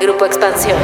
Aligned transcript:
Grupo 0.00 0.24
Expansión. 0.24 0.78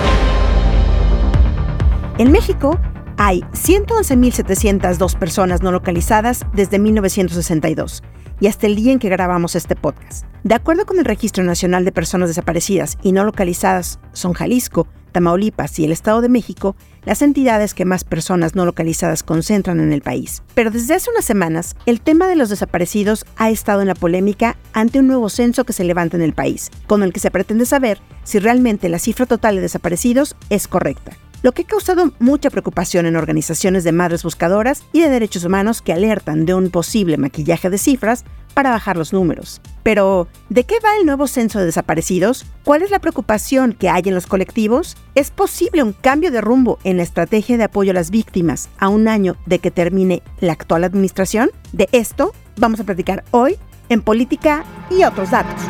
En 2.19 2.33
México 2.33 2.79
hay 3.17 3.41
111.702 3.53 5.19
personas 5.19 5.63
no 5.63 5.73
localizadas 5.73 6.45
desde 6.53 6.79
1962 6.79 8.03
y 8.41 8.49
hasta 8.49 8.67
el 8.67 8.77
día 8.77 8.93
en 8.93 8.99
que 8.99 9.09
grabamos 9.09 9.55
este 9.55 9.75
podcast. 9.75 10.27
De 10.45 10.55
acuerdo 10.55 10.85
con 10.85 10.99
el 10.99 11.07
Registro 11.07 11.45
Nacional 11.45 11.87
de 11.87 11.93
Personas 11.93 12.29
Desaparecidas 12.29 12.99
y 13.03 13.13
No 13.13 13.25
Localizadas, 13.25 14.01
son 14.13 14.35
Jalisco, 14.35 14.87
Tamaulipas 15.17 15.79
y 15.79 15.85
el 15.87 15.93
Estado 15.93 16.21
de 16.21 16.29
México 16.29 16.77
las 17.07 17.23
entidades 17.23 17.73
que 17.73 17.87
más 17.87 18.05
personas 18.05 18.55
no 18.55 18.67
localizadas 18.67 19.23
concentran 19.23 19.81
en 19.81 19.91
el 19.95 20.03
país. 20.03 20.43
Pero 20.55 20.71
desde 20.71 20.93
hace 20.93 21.09
unas 21.11 21.25
semanas, 21.25 21.75
el 21.87 22.03
tema 22.03 22.29
de 22.29 22.37
los 22.37 22.51
desaparecidos 22.51 23.25
ha 23.37 23.49
estado 23.49 23.81
en 23.81 23.89
la 23.89 23.95
polémica 23.95 24.59
ante 24.75 24.99
un 24.99 25.07
nuevo 25.07 25.31
censo 25.31 25.65
que 25.65 25.73
se 25.73 25.85
levanta 25.85 26.19
en 26.19 26.23
el 26.23 26.35
país, 26.35 26.71
con 26.87 27.03
el 27.03 27.15
que 27.15 27.21
se 27.21 27.31
pretende 27.31 27.65
saber 27.65 27.99
si 28.25 28.41
realmente 28.41 28.91
la 28.91 28.99
cifra 28.99 29.25
total 29.25 29.57
de 29.57 29.63
desaparecidos 29.63 30.37
es 30.51 30.69
correcta 30.69 31.17
lo 31.43 31.53
que 31.53 31.63
ha 31.63 31.67
causado 31.67 32.13
mucha 32.19 32.51
preocupación 32.51 33.07
en 33.07 33.17
organizaciones 33.17 33.85
de 33.85 33.93
madres 33.93 34.23
buscadoras 34.23 34.83
y 34.93 35.01
de 35.01 35.09
derechos 35.09 35.45
humanos 35.45 35.83
que 35.83 35.93
alertan 35.93 36.47
de 36.47 36.55
un 36.55 36.71
posible 36.71 37.17
maquillaje 37.17 37.71
de 37.71 37.79
cifras 37.79 38.25
para 38.55 38.71
bajar 38.71 38.97
los 38.97 39.13
números. 39.13 39.61
Pero, 39.83 40.29
¿de 40.49 40.65
qué 40.65 40.77
va 40.83 40.97
el 40.99 41.05
nuevo 41.05 41.27
censo 41.27 41.59
de 41.59 41.67
desaparecidos? 41.67 42.47
¿Cuál 42.65 42.83
es 42.83 42.91
la 42.91 43.01
preocupación 43.01 43.75
que 43.75 43.91
hay 43.91 44.03
en 44.07 44.15
los 44.15 44.27
colectivos? 44.27 44.97
¿Es 45.15 45.31
posible 45.31 45.83
un 45.83 45.93
cambio 45.93 46.31
de 46.31 46.41
rumbo 46.41 46.79
en 46.83 46.97
la 46.97 47.03
estrategia 47.03 47.59
de 47.59 47.65
apoyo 47.65 47.91
a 47.91 47.95
las 47.95 48.11
víctimas 48.11 48.71
a 48.79 48.89
un 48.89 49.09
año 49.09 49.37
de 49.45 49.59
que 49.59 49.71
termine 49.71 50.23
la 50.41 50.53
actual 50.53 50.85
administración? 50.85 51.51
De 51.73 51.89
esto 51.93 52.33
vamos 52.57 52.81
a 52.81 52.85
platicar 52.85 53.25
hoy 53.31 53.59
en 53.89 54.01
Política 54.01 54.65
y 54.91 55.05
otros 55.05 55.31
datos. 55.31 55.61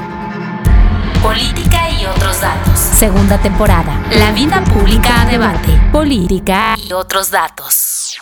Política 1.22 1.91
y 1.91 2.06
otros 2.06 2.41
datos. 2.41 2.78
Segunda 2.78 3.39
temporada. 3.39 4.03
La 4.19 4.33
vida 4.33 4.62
pública 4.64 5.23
a 5.23 5.27
debate. 5.27 5.69
Política 5.92 6.77
y 6.77 6.92
otros 6.92 7.31
datos. 7.31 8.19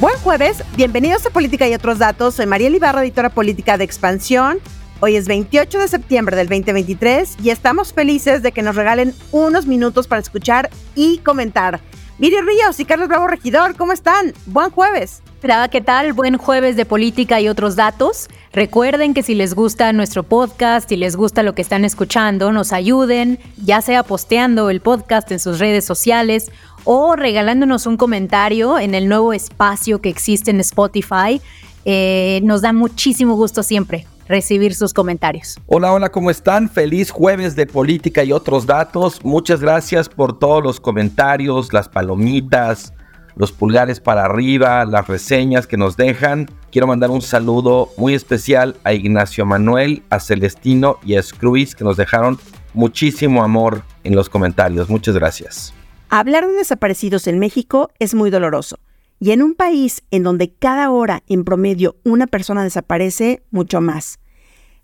Buen 0.00 0.16
jueves, 0.18 0.62
bienvenidos 0.76 1.24
a 1.26 1.30
Política 1.30 1.68
y 1.68 1.74
otros 1.74 1.98
datos. 1.98 2.34
Soy 2.34 2.46
María 2.46 2.68
Ibarra, 2.68 3.02
editora 3.02 3.30
política 3.30 3.76
de 3.78 3.84
Expansión. 3.84 4.58
Hoy 5.00 5.16
es 5.16 5.28
28 5.28 5.78
de 5.78 5.88
septiembre 5.88 6.36
del 6.36 6.48
2023 6.48 7.36
y 7.42 7.50
estamos 7.50 7.92
felices 7.92 8.42
de 8.42 8.52
que 8.52 8.62
nos 8.62 8.76
regalen 8.76 9.14
unos 9.32 9.66
minutos 9.66 10.06
para 10.06 10.20
escuchar 10.20 10.70
y 10.94 11.18
comentar. 11.18 11.80
Miri 12.18 12.40
Ríos 12.40 12.80
y 12.80 12.84
Carlos 12.84 13.08
Bravo 13.08 13.26
Regidor, 13.26 13.76
¿cómo 13.76 13.92
están? 13.92 14.32
Buen 14.46 14.70
jueves. 14.70 15.22
¿Qué 15.70 15.80
tal? 15.80 16.12
Buen 16.12 16.38
jueves 16.38 16.74
de 16.74 16.84
política 16.84 17.40
y 17.40 17.48
otros 17.48 17.76
datos. 17.76 18.28
Recuerden 18.52 19.14
que 19.14 19.22
si 19.22 19.36
les 19.36 19.54
gusta 19.54 19.92
nuestro 19.92 20.24
podcast, 20.24 20.88
si 20.88 20.96
les 20.96 21.14
gusta 21.14 21.44
lo 21.44 21.54
que 21.54 21.62
están 21.62 21.84
escuchando, 21.84 22.50
nos 22.50 22.72
ayuden, 22.72 23.38
ya 23.56 23.80
sea 23.80 24.02
posteando 24.02 24.70
el 24.70 24.80
podcast 24.80 25.30
en 25.30 25.38
sus 25.38 25.60
redes 25.60 25.84
sociales 25.84 26.50
o 26.82 27.14
regalándonos 27.14 27.86
un 27.86 27.96
comentario 27.96 28.80
en 28.80 28.96
el 28.96 29.08
nuevo 29.08 29.32
espacio 29.32 30.00
que 30.00 30.08
existe 30.08 30.50
en 30.50 30.58
Spotify. 30.58 31.40
Eh, 31.84 32.40
nos 32.42 32.62
da 32.62 32.72
muchísimo 32.72 33.36
gusto 33.36 33.62
siempre 33.62 34.04
recibir 34.26 34.74
sus 34.74 34.92
comentarios. 34.92 35.60
Hola, 35.66 35.92
hola, 35.92 36.08
¿cómo 36.08 36.32
están? 36.32 36.68
Feliz 36.68 37.12
jueves 37.12 37.54
de 37.54 37.66
política 37.66 38.24
y 38.24 38.32
otros 38.32 38.66
datos. 38.66 39.24
Muchas 39.24 39.60
gracias 39.60 40.08
por 40.08 40.36
todos 40.40 40.64
los 40.64 40.80
comentarios, 40.80 41.72
las 41.72 41.88
palomitas, 41.88 42.92
los 43.36 43.52
pulgares 43.52 44.00
para 44.00 44.24
arriba, 44.24 44.84
las 44.84 45.06
reseñas 45.06 45.66
que 45.66 45.76
nos 45.76 45.96
dejan. 45.96 46.48
Quiero 46.72 46.86
mandar 46.86 47.10
un 47.10 47.22
saludo 47.22 47.90
muy 47.96 48.14
especial 48.14 48.76
a 48.82 48.94
Ignacio 48.94 49.44
Manuel, 49.46 50.02
a 50.10 50.18
Celestino 50.18 50.98
y 51.04 51.16
a 51.16 51.22
Scruis 51.22 51.74
que 51.74 51.84
nos 51.84 51.96
dejaron 51.96 52.38
muchísimo 52.72 53.44
amor 53.44 53.82
en 54.04 54.16
los 54.16 54.28
comentarios. 54.28 54.88
Muchas 54.88 55.14
gracias. 55.14 55.74
Hablar 56.08 56.46
de 56.46 56.54
desaparecidos 56.54 57.26
en 57.26 57.38
México 57.38 57.90
es 57.98 58.14
muy 58.14 58.30
doloroso. 58.30 58.78
Y 59.18 59.30
en 59.30 59.42
un 59.42 59.54
país 59.54 60.02
en 60.10 60.22
donde 60.22 60.52
cada 60.52 60.90
hora 60.90 61.22
en 61.26 61.44
promedio 61.44 61.96
una 62.04 62.26
persona 62.26 62.62
desaparece, 62.62 63.42
mucho 63.50 63.80
más. 63.80 64.18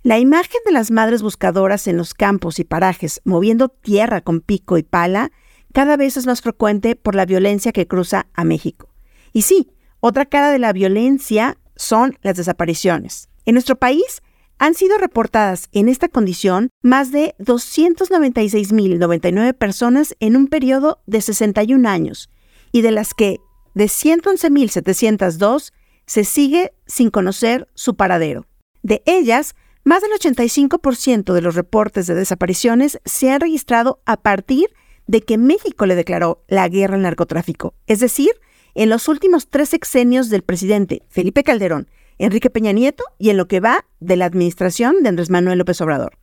La 0.02 0.18
imagen 0.18 0.60
de 0.66 0.72
las 0.72 0.90
madres 0.90 1.22
buscadoras 1.22 1.86
en 1.86 1.96
los 1.96 2.12
campos 2.12 2.58
y 2.58 2.64
parajes 2.64 3.20
moviendo 3.24 3.68
tierra 3.68 4.20
con 4.20 4.40
pico 4.40 4.78
y 4.78 4.82
pala 4.82 5.30
cada 5.72 5.96
vez 5.96 6.16
es 6.16 6.26
más 6.26 6.42
frecuente 6.42 6.96
por 6.96 7.14
la 7.14 7.26
violencia 7.26 7.70
que 7.72 7.86
cruza 7.86 8.26
a 8.34 8.42
México. 8.44 8.88
Y 9.32 9.42
sí, 9.42 9.70
otra 10.00 10.26
cara 10.26 10.50
de 10.50 10.58
la 10.58 10.72
violencia 10.72 11.58
son 11.76 12.18
las 12.22 12.36
desapariciones. 12.36 13.28
En 13.44 13.54
nuestro 13.54 13.76
país 13.76 14.22
han 14.58 14.74
sido 14.74 14.98
reportadas 14.98 15.68
en 15.72 15.88
esta 15.88 16.08
condición 16.08 16.70
más 16.82 17.10
de 17.10 17.34
296.099 17.40 19.54
personas 19.54 20.14
en 20.20 20.36
un 20.36 20.46
periodo 20.46 21.00
de 21.06 21.20
61 21.20 21.88
años, 21.88 22.30
y 22.70 22.82
de 22.82 22.92
las 22.92 23.14
que 23.14 23.40
de 23.74 23.86
111.702 23.86 25.72
se 26.06 26.24
sigue 26.24 26.72
sin 26.86 27.10
conocer 27.10 27.66
su 27.74 27.96
paradero. 27.96 28.46
De 28.82 29.02
ellas, 29.06 29.56
más 29.84 30.02
del 30.02 30.10
85% 30.12 31.32
de 31.32 31.40
los 31.40 31.54
reportes 31.54 32.06
de 32.06 32.14
desapariciones 32.14 33.00
se 33.04 33.30
han 33.30 33.40
registrado 33.40 34.00
a 34.04 34.16
partir 34.16 34.68
de 34.68 34.81
que 35.24 35.38
México 35.38 35.86
le 35.86 35.94
declaró 35.94 36.44
la 36.48 36.68
guerra 36.68 36.94
al 36.94 37.02
narcotráfico, 37.02 37.74
es 37.86 38.00
decir, 38.00 38.32
en 38.74 38.88
los 38.88 39.08
últimos 39.08 39.48
tres 39.48 39.68
sexenios 39.70 40.30
del 40.30 40.42
presidente 40.42 41.02
Felipe 41.08 41.44
Calderón, 41.44 41.88
Enrique 42.18 42.50
Peña 42.50 42.72
Nieto 42.72 43.04
y 43.18 43.30
en 43.30 43.36
lo 43.36 43.48
que 43.48 43.60
va 43.60 43.84
de 44.00 44.16
la 44.16 44.26
administración 44.26 45.02
de 45.02 45.08
Andrés 45.08 45.30
Manuel 45.30 45.58
López 45.58 45.80
Obrador. 45.80 46.18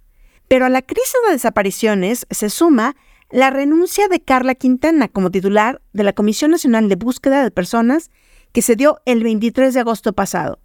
Pero 0.48 0.66
a 0.66 0.70
la 0.70 0.82
crisis 0.82 1.14
de 1.28 1.34
desapariciones 1.34 2.26
se 2.30 2.50
suma 2.50 2.96
la 3.30 3.52
renuncia 3.52 4.08
de 4.08 4.20
Carla 4.20 4.56
Quintana 4.56 5.08
como 5.08 5.30
titular 5.30 5.82
de 5.94 6.04
la 6.04 6.14
Comisión 6.14 6.52
Nacional 6.52 6.90
de 6.90 6.96
Búsqueda 6.96 7.44
de 7.44 7.52
Personas 7.52 8.10
que 8.52 8.64
se 8.64 8.76
dio 8.76 9.00
el 9.06 9.24
23 9.24 9.74
de 9.74 9.80
agosto 9.80 10.14
pasado. 10.14 10.60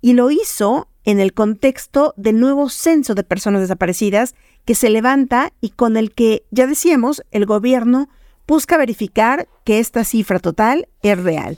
Y 0.00 0.12
lo 0.12 0.30
hizo 0.30 0.88
en 1.04 1.18
el 1.18 1.32
contexto 1.32 2.14
del 2.16 2.38
nuevo 2.38 2.68
censo 2.68 3.14
de 3.14 3.24
personas 3.24 3.62
desaparecidas 3.62 4.34
que 4.66 4.74
se 4.74 4.90
levanta 4.90 5.52
y 5.60 5.70
con 5.70 5.96
el 5.96 6.12
que, 6.12 6.44
ya 6.50 6.66
decíamos, 6.66 7.22
el 7.30 7.46
gobierno 7.46 8.10
busca 8.46 8.76
verificar 8.76 9.48
que 9.64 9.78
esta 9.78 10.04
cifra 10.04 10.38
total 10.40 10.88
es 11.02 11.18
real. 11.22 11.56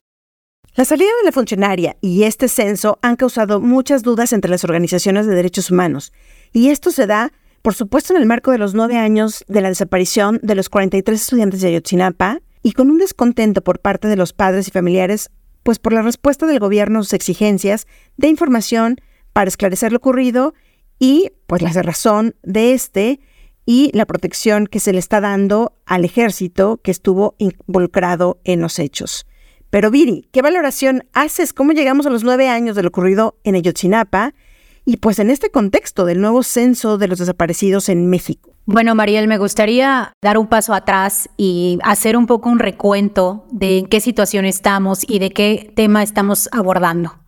La 0.75 0.85
salida 0.85 1.09
de 1.19 1.25
la 1.25 1.31
funcionaria 1.31 1.97
y 1.99 2.23
este 2.23 2.47
censo 2.47 2.99
han 3.01 3.15
causado 3.15 3.59
muchas 3.59 4.03
dudas 4.03 4.31
entre 4.31 4.51
las 4.51 4.63
organizaciones 4.63 5.25
de 5.25 5.35
derechos 5.35 5.71
humanos, 5.71 6.13
y 6.53 6.69
esto 6.69 6.91
se 6.91 7.07
da, 7.07 7.33
por 7.61 7.73
supuesto, 7.73 8.13
en 8.13 8.21
el 8.21 8.27
marco 8.27 8.51
de 8.51 8.59
los 8.59 8.75
nueve 8.75 8.97
años 8.97 9.43
de 9.47 9.61
la 9.61 9.69
desaparición 9.69 10.39
de 10.43 10.55
los 10.55 10.69
43 10.69 11.19
estudiantes 11.19 11.61
de 11.61 11.69
Ayotzinapa 11.69 12.41
y 12.61 12.73
con 12.73 12.91
un 12.91 12.99
descontento 12.99 13.63
por 13.63 13.79
parte 13.79 14.07
de 14.07 14.15
los 14.15 14.33
padres 14.33 14.67
y 14.67 14.71
familiares, 14.71 15.31
pues 15.63 15.79
por 15.79 15.93
la 15.93 16.03
respuesta 16.03 16.45
del 16.45 16.59
gobierno 16.59 16.99
a 16.99 17.03
sus 17.03 17.13
exigencias 17.13 17.87
de 18.17 18.27
información 18.27 18.97
para 19.33 19.49
esclarecer 19.49 19.91
lo 19.91 19.97
ocurrido 19.97 20.53
y 20.99 21.31
pues 21.47 21.61
la 21.61 21.71
razón 21.81 22.35
de 22.43 22.73
este 22.73 23.19
y 23.65 23.91
la 23.93 24.05
protección 24.05 24.67
que 24.67 24.79
se 24.79 24.93
le 24.93 24.99
está 24.99 25.21
dando 25.21 25.73
al 25.85 26.03
ejército 26.03 26.79
que 26.83 26.91
estuvo 26.91 27.35
involucrado 27.37 28.39
en 28.43 28.61
los 28.61 28.79
hechos. 28.79 29.25
Pero 29.69 29.91
Viri, 29.91 30.27
¿qué 30.31 30.41
valoración 30.41 31.05
haces? 31.13 31.53
¿Cómo 31.53 31.71
llegamos 31.71 32.05
a 32.05 32.09
los 32.09 32.23
nueve 32.23 32.49
años 32.49 32.75
de 32.75 32.81
lo 32.81 32.89
ocurrido 32.89 33.37
en 33.43 33.55
Ayotzinapa? 33.55 34.33
Y 34.85 34.97
pues 34.97 35.19
en 35.19 35.29
este 35.29 35.51
contexto 35.51 36.05
del 36.05 36.19
nuevo 36.19 36.41
censo 36.41 36.97
de 36.97 37.07
los 37.07 37.19
desaparecidos 37.19 37.89
en 37.89 38.09
México. 38.09 38.55
Bueno, 38.65 38.95
Mariel, 38.95 39.27
me 39.27 39.37
gustaría 39.37 40.13
dar 40.21 40.39
un 40.39 40.47
paso 40.47 40.73
atrás 40.73 41.29
y 41.37 41.77
hacer 41.83 42.17
un 42.17 42.25
poco 42.25 42.49
un 42.49 42.59
recuento 42.59 43.45
de 43.51 43.79
en 43.79 43.85
qué 43.85 43.99
situación 43.99 44.45
estamos 44.45 45.07
y 45.07 45.19
de 45.19 45.29
qué 45.29 45.71
tema 45.75 46.01
estamos 46.01 46.49
abordando 46.51 47.18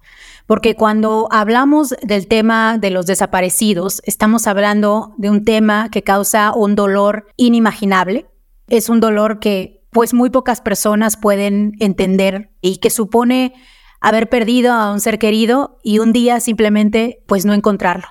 porque 0.51 0.75
cuando 0.75 1.29
hablamos 1.31 1.95
del 2.03 2.27
tema 2.27 2.77
de 2.77 2.89
los 2.89 3.05
desaparecidos, 3.05 4.01
estamos 4.03 4.47
hablando 4.47 5.13
de 5.17 5.29
un 5.29 5.45
tema 5.45 5.87
que 5.89 6.03
causa 6.03 6.51
un 6.53 6.75
dolor 6.75 7.25
inimaginable. 7.37 8.27
Es 8.67 8.89
un 8.89 8.99
dolor 8.99 9.39
que 9.39 9.85
pues 9.91 10.13
muy 10.13 10.29
pocas 10.29 10.59
personas 10.59 11.15
pueden 11.15 11.71
entender 11.79 12.51
y 12.59 12.79
que 12.79 12.89
supone 12.89 13.53
haber 14.01 14.27
perdido 14.27 14.73
a 14.73 14.91
un 14.91 14.99
ser 14.99 15.19
querido 15.19 15.79
y 15.83 15.99
un 15.99 16.11
día 16.11 16.41
simplemente 16.41 17.23
pues 17.27 17.45
no 17.45 17.53
encontrarlo. 17.53 18.07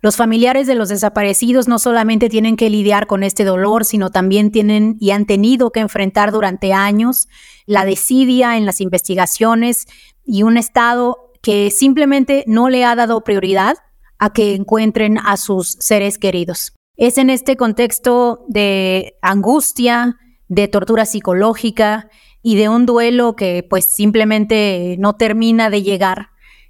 Los 0.00 0.16
familiares 0.16 0.66
de 0.66 0.74
los 0.74 0.88
desaparecidos 0.88 1.68
no 1.68 1.78
solamente 1.78 2.28
tienen 2.28 2.56
que 2.56 2.70
lidiar 2.70 3.06
con 3.06 3.22
este 3.22 3.44
dolor, 3.44 3.84
sino 3.84 4.10
también 4.10 4.50
tienen 4.50 4.96
y 4.98 5.12
han 5.12 5.26
tenido 5.26 5.70
que 5.70 5.78
enfrentar 5.78 6.32
durante 6.32 6.72
años 6.72 7.28
la 7.66 7.84
desidia 7.84 8.56
en 8.56 8.66
las 8.66 8.80
investigaciones 8.80 9.86
y 10.24 10.42
un 10.42 10.56
Estado 10.56 11.28
que 11.42 11.70
simplemente 11.70 12.44
no 12.46 12.68
le 12.68 12.84
ha 12.84 12.94
dado 12.94 13.24
prioridad 13.24 13.76
a 14.18 14.32
que 14.32 14.54
encuentren 14.54 15.18
a 15.18 15.36
sus 15.36 15.76
seres 15.80 16.16
queridos. 16.18 16.72
Es 16.96 17.18
en 17.18 17.30
este 17.30 17.56
contexto 17.56 18.44
de 18.48 19.16
angustia, 19.20 20.16
de 20.48 20.68
tortura 20.68 21.04
psicológica 21.04 22.08
y 22.42 22.56
de 22.56 22.68
un 22.68 22.86
duelo 22.86 23.34
que 23.34 23.66
pues 23.68 23.86
simplemente 23.86 24.96
no 24.98 25.14
termina 25.14 25.70
de 25.70 25.82
llegar, 25.82 26.28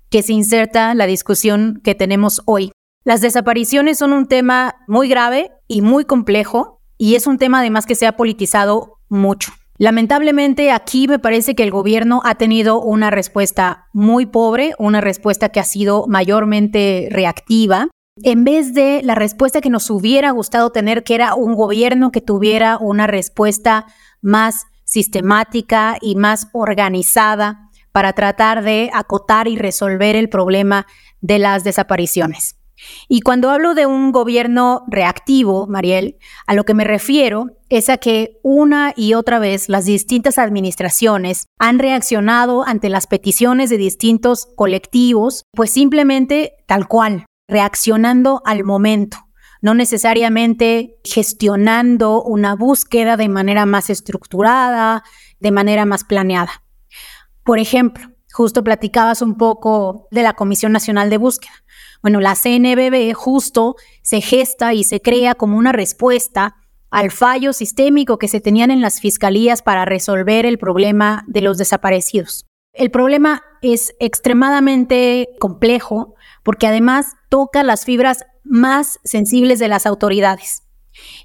que 0.09 0.23
se 0.23 0.33
inserta 0.33 0.95
la 0.95 1.07
discusión 1.07 1.81
que 1.85 1.95
tenemos 1.95 2.41
hoy. 2.47 2.73
Las 3.05 3.21
desapariciones 3.21 3.99
son 3.99 4.13
un 4.13 4.27
tema 4.27 4.77
muy 4.87 5.09
grave 5.09 5.51
y 5.69 5.83
muy 5.83 6.05
complejo 6.05 6.81
y 6.97 7.17
es 7.17 7.27
un 7.27 7.37
tema 7.37 7.59
además 7.59 7.85
que 7.85 7.97
se 7.97 8.07
ha 8.07 8.17
politizado 8.17 9.01
mucho. 9.09 9.53
Lamentablemente 9.79 10.71
aquí 10.71 11.09
me 11.09 11.19
parece 11.19 11.55
que 11.55 11.63
el 11.63 11.71
gobierno 11.71 12.21
ha 12.25 12.37
tenido 12.37 12.81
una 12.81 13.11
respuesta 13.11 13.89
muy 13.93 14.27
pobre, 14.27 14.75
una 14.79 15.01
respuesta 15.01 15.49
que 15.49 15.61
ha 15.61 15.65
sido 15.65 16.07
mayormente 16.07 17.09
reactiva, 17.11 17.89
en 18.23 18.45
vez 18.45 18.75
de 18.75 19.01
la 19.03 19.15
respuesta 19.15 19.61
que 19.61 19.71
nos 19.71 19.89
hubiera 19.91 20.31
gustado 20.31 20.71
tener, 20.71 21.03
que 21.03 21.15
era 21.15 21.35
un 21.35 21.55
gobierno 21.55 22.13
que 22.13 22.21
tuviera 22.21 22.77
una 22.79 23.07
respuesta 23.07 23.87
más 24.21 24.67
sistemática 24.85 25.97
y 26.01 26.17
más 26.17 26.49
organizada 26.53 27.71
para 27.93 28.13
tratar 28.13 28.63
de 28.63 28.91
acotar 28.93 29.49
y 29.49 29.57
resolver 29.57 30.17
el 30.17 30.29
problema 30.29 30.87
de 31.21 31.39
las 31.39 31.65
desapariciones. 31.65 32.62
Y 33.09 33.21
cuando 33.21 33.51
hablo 33.51 33.75
de 33.75 33.87
un 33.87 34.13
gobierno 34.13 34.85
reactivo, 34.89 35.67
Mariel, 35.67 36.19
a 36.47 36.55
lo 36.55 36.65
que 36.65 36.75
me 36.75 36.85
refiero 36.85 37.47
es 37.69 37.89
a 37.89 37.99
que 37.99 38.39
una 38.43 38.93
y 38.97 39.15
otra 39.15 39.39
vez 39.39 39.69
las 39.69 39.85
distintas 39.85 40.39
administraciones 40.39 41.47
han 41.59 41.79
reaccionado 41.79 42.67
ante 42.67 42.89
las 42.89 43.07
peticiones 43.07 43.71
de 43.71 43.79
distintos 43.79 44.49
colectivos, 44.57 45.45
pues 45.53 45.71
simplemente 45.71 46.55
tal 46.67 46.89
cual, 46.89 47.27
reaccionando 47.49 48.43
al 48.45 48.65
momento, 48.65 49.19
no 49.61 49.75
necesariamente 49.75 50.97
gestionando 51.05 52.23
una 52.23 52.55
búsqueda 52.55 53.17
de 53.17 53.29
manera 53.29 53.65
más 53.65 53.91
estructurada, 53.91 55.05
de 55.41 55.51
manera 55.51 55.85
más 55.85 56.05
planeada. 56.05 56.63
Por 57.45 57.59
ejemplo, 57.59 58.09
justo 58.33 58.65
platicabas 58.65 59.23
un 59.23 59.37
poco 59.37 60.09
de 60.11 60.23
la 60.23 60.35
Comisión 60.35 60.73
Nacional 60.73 61.11
de 61.11 61.19
Búsqueda. 61.19 61.53
Bueno, 62.03 62.21
la 62.21 62.35
CNBB 62.35 63.15
justo 63.15 63.77
se 64.03 64.21
gesta 64.21 64.75
y 64.75 64.85
se 64.85 65.01
crea 65.01 65.35
como 65.37 65.57
una 65.57 65.73
respuesta 65.73 66.57
al 66.91 67.11
fallo 67.11 67.53
sistémico 67.53 68.19
que 68.19 68.29
se 68.29 68.41
tenían 68.41 68.71
en 68.71 68.83
las 68.83 69.01
fiscalías 69.01 69.63
para 69.63 69.85
resolver 69.85 70.45
el 70.45 70.59
problema 70.59 71.25
de 71.29 71.41
los 71.41 71.57
desaparecidos. 71.57 72.45
El 72.75 72.91
problema 72.91 73.43
es 73.63 73.95
extremadamente 74.01 75.29
complejo 75.39 76.15
porque 76.43 76.67
además 76.67 77.07
toca 77.29 77.63
las 77.63 77.85
fibras 77.85 78.25
más 78.43 78.99
sensibles 79.05 79.59
de 79.59 79.69
las 79.69 79.87
autoridades. 79.87 80.65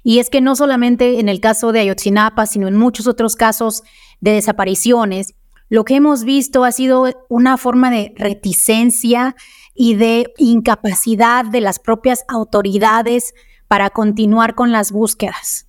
Y 0.02 0.20
es 0.20 0.30
que 0.30 0.40
no 0.40 0.56
solamente 0.56 1.20
en 1.20 1.28
el 1.28 1.40
caso 1.40 1.72
de 1.72 1.80
Ayotzinapa, 1.80 2.46
sino 2.46 2.68
en 2.68 2.76
muchos 2.76 3.06
otros 3.06 3.36
casos 3.36 3.82
de 4.20 4.32
desapariciones, 4.32 5.34
lo 5.68 5.84
que 5.84 5.96
hemos 5.96 6.24
visto 6.24 6.64
ha 6.64 6.72
sido 6.72 7.26
una 7.28 7.58
forma 7.58 7.90
de 7.90 8.14
reticencia 8.16 9.36
y 9.80 9.94
de 9.94 10.34
incapacidad 10.38 11.44
de 11.44 11.60
las 11.60 11.78
propias 11.78 12.24
autoridades 12.26 13.32
para 13.68 13.90
continuar 13.90 14.56
con 14.56 14.72
las 14.72 14.90
búsquedas. 14.90 15.68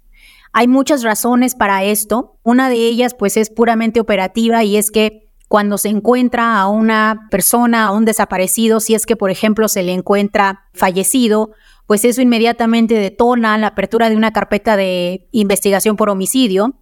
Hay 0.51 0.67
muchas 0.67 1.03
razones 1.03 1.53
para 1.53 1.83
esto. 1.83 2.39
Una 2.41 2.69
de 2.69 2.77
ellas 2.77 3.13
pues 3.13 3.37
es 3.37 3.51
puramente 3.51 3.99
operativa 3.99 4.63
y 4.63 4.77
es 4.77 4.89
que 4.89 5.29
cuando 5.47 5.77
se 5.77 5.89
encuentra 5.89 6.59
a 6.59 6.67
una 6.67 7.27
persona, 7.29 7.85
a 7.85 7.91
un 7.91 8.03
desaparecido, 8.03 8.79
si 8.79 8.95
es 8.95 9.05
que 9.05 9.15
por 9.15 9.29
ejemplo 9.29 9.67
se 9.67 9.83
le 9.83 9.93
encuentra 9.93 10.65
fallecido, 10.73 11.51
pues 11.85 12.03
eso 12.03 12.19
inmediatamente 12.23 12.95
detona 12.95 13.59
la 13.59 13.67
apertura 13.67 14.09
de 14.09 14.15
una 14.15 14.33
carpeta 14.33 14.75
de 14.75 15.27
investigación 15.31 15.97
por 15.97 16.09
homicidio 16.09 16.73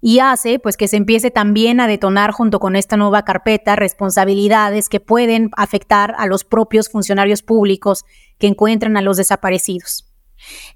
y 0.00 0.20
hace 0.20 0.58
pues 0.58 0.76
que 0.76 0.88
se 0.88 0.96
empiece 0.96 1.30
también 1.30 1.80
a 1.80 1.86
detonar 1.86 2.30
junto 2.32 2.60
con 2.60 2.76
esta 2.76 2.96
nueva 2.96 3.24
carpeta 3.24 3.76
responsabilidades 3.76 4.88
que 4.88 5.00
pueden 5.00 5.50
afectar 5.56 6.14
a 6.18 6.26
los 6.26 6.44
propios 6.44 6.88
funcionarios 6.88 7.42
públicos 7.42 8.04
que 8.38 8.46
encuentran 8.46 8.96
a 8.96 9.02
los 9.02 9.16
desaparecidos. 9.16 10.06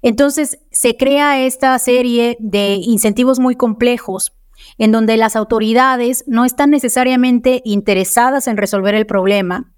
Entonces 0.01 0.59
se 0.71 0.97
crea 0.97 1.41
esta 1.41 1.77
serie 1.79 2.37
de 2.39 2.75
incentivos 2.75 3.39
muy 3.39 3.55
complejos 3.55 4.33
en 4.77 4.91
donde 4.91 5.17
las 5.17 5.35
autoridades 5.35 6.23
no 6.27 6.45
están 6.45 6.69
necesariamente 6.69 7.61
interesadas 7.65 8.47
en 8.47 8.57
resolver 8.57 8.95
el 8.95 9.05
problema, 9.05 9.73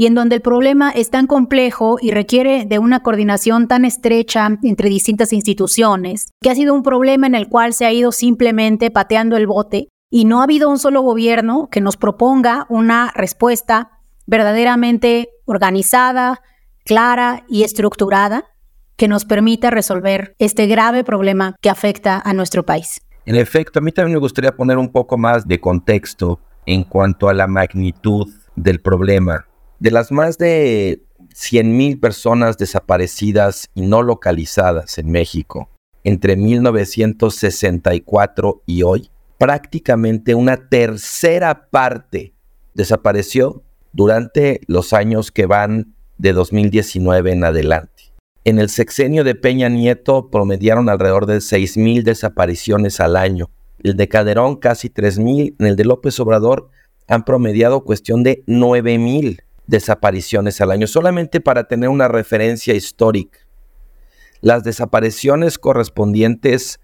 y 0.00 0.06
en 0.06 0.14
donde 0.14 0.36
el 0.36 0.40
problema 0.40 0.90
es 0.90 1.10
tan 1.10 1.26
complejo 1.26 1.98
y 2.00 2.10
requiere 2.10 2.64
de 2.64 2.78
una 2.78 3.02
coordinación 3.02 3.68
tan 3.68 3.84
estrecha 3.84 4.48
entre 4.62 4.88
distintas 4.88 5.30
instituciones, 5.34 6.28
que 6.40 6.48
ha 6.48 6.54
sido 6.54 6.72
un 6.72 6.82
problema 6.82 7.26
en 7.26 7.34
el 7.34 7.50
cual 7.50 7.74
se 7.74 7.84
ha 7.84 7.92
ido 7.92 8.10
simplemente 8.10 8.90
pateando 8.90 9.36
el 9.36 9.46
bote 9.46 9.88
y 10.10 10.24
no 10.24 10.40
ha 10.40 10.44
habido 10.44 10.70
un 10.70 10.78
solo 10.78 11.02
gobierno 11.02 11.68
que 11.70 11.82
nos 11.82 11.98
proponga 11.98 12.64
una 12.70 13.12
respuesta 13.14 13.90
verdaderamente 14.26 15.28
organizada, 15.44 16.40
clara 16.86 17.44
y 17.46 17.64
estructurada 17.64 18.46
que 18.96 19.06
nos 19.06 19.26
permita 19.26 19.68
resolver 19.68 20.34
este 20.38 20.66
grave 20.66 21.04
problema 21.04 21.56
que 21.60 21.68
afecta 21.68 22.22
a 22.24 22.32
nuestro 22.32 22.64
país. 22.64 23.02
En 23.26 23.36
efecto, 23.36 23.80
a 23.80 23.82
mí 23.82 23.92
también 23.92 24.14
me 24.14 24.20
gustaría 24.20 24.56
poner 24.56 24.78
un 24.78 24.90
poco 24.90 25.18
más 25.18 25.46
de 25.46 25.60
contexto 25.60 26.40
en 26.64 26.84
cuanto 26.84 27.28
a 27.28 27.34
la 27.34 27.46
magnitud 27.46 28.26
del 28.56 28.80
problema. 28.80 29.44
De 29.80 29.90
las 29.90 30.12
más 30.12 30.36
de 30.36 31.02
100.000 31.34 31.98
personas 32.00 32.58
desaparecidas 32.58 33.70
y 33.74 33.80
no 33.80 34.02
localizadas 34.02 34.98
en 34.98 35.10
México 35.10 35.70
entre 36.04 36.36
1964 36.36 38.62
y 38.66 38.82
hoy, 38.82 39.08
prácticamente 39.38 40.34
una 40.34 40.68
tercera 40.68 41.70
parte 41.70 42.34
desapareció 42.74 43.62
durante 43.94 44.60
los 44.66 44.92
años 44.92 45.32
que 45.32 45.46
van 45.46 45.94
de 46.18 46.34
2019 46.34 47.32
en 47.32 47.44
adelante. 47.44 48.12
En 48.44 48.58
el 48.58 48.68
sexenio 48.68 49.24
de 49.24 49.34
Peña 49.34 49.70
Nieto 49.70 50.28
promediaron 50.28 50.90
alrededor 50.90 51.24
de 51.24 51.38
6.000 51.38 52.02
desapariciones 52.02 53.00
al 53.00 53.16
año. 53.16 53.48
El 53.82 53.96
de 53.96 54.08
Caderón 54.08 54.56
casi 54.56 54.90
3.000. 54.90 55.54
En 55.58 55.66
el 55.66 55.76
de 55.76 55.86
López 55.86 56.20
Obrador 56.20 56.68
han 57.08 57.24
promediado 57.24 57.84
cuestión 57.84 58.22
de 58.22 58.44
9.000 58.46 59.40
desapariciones 59.70 60.60
al 60.60 60.72
año, 60.72 60.86
solamente 60.86 61.40
para 61.40 61.64
tener 61.64 61.88
una 61.88 62.08
referencia 62.08 62.74
histórica. 62.74 63.38
Las 64.40 64.64
desapariciones 64.64 65.58
correspondientes 65.58 66.80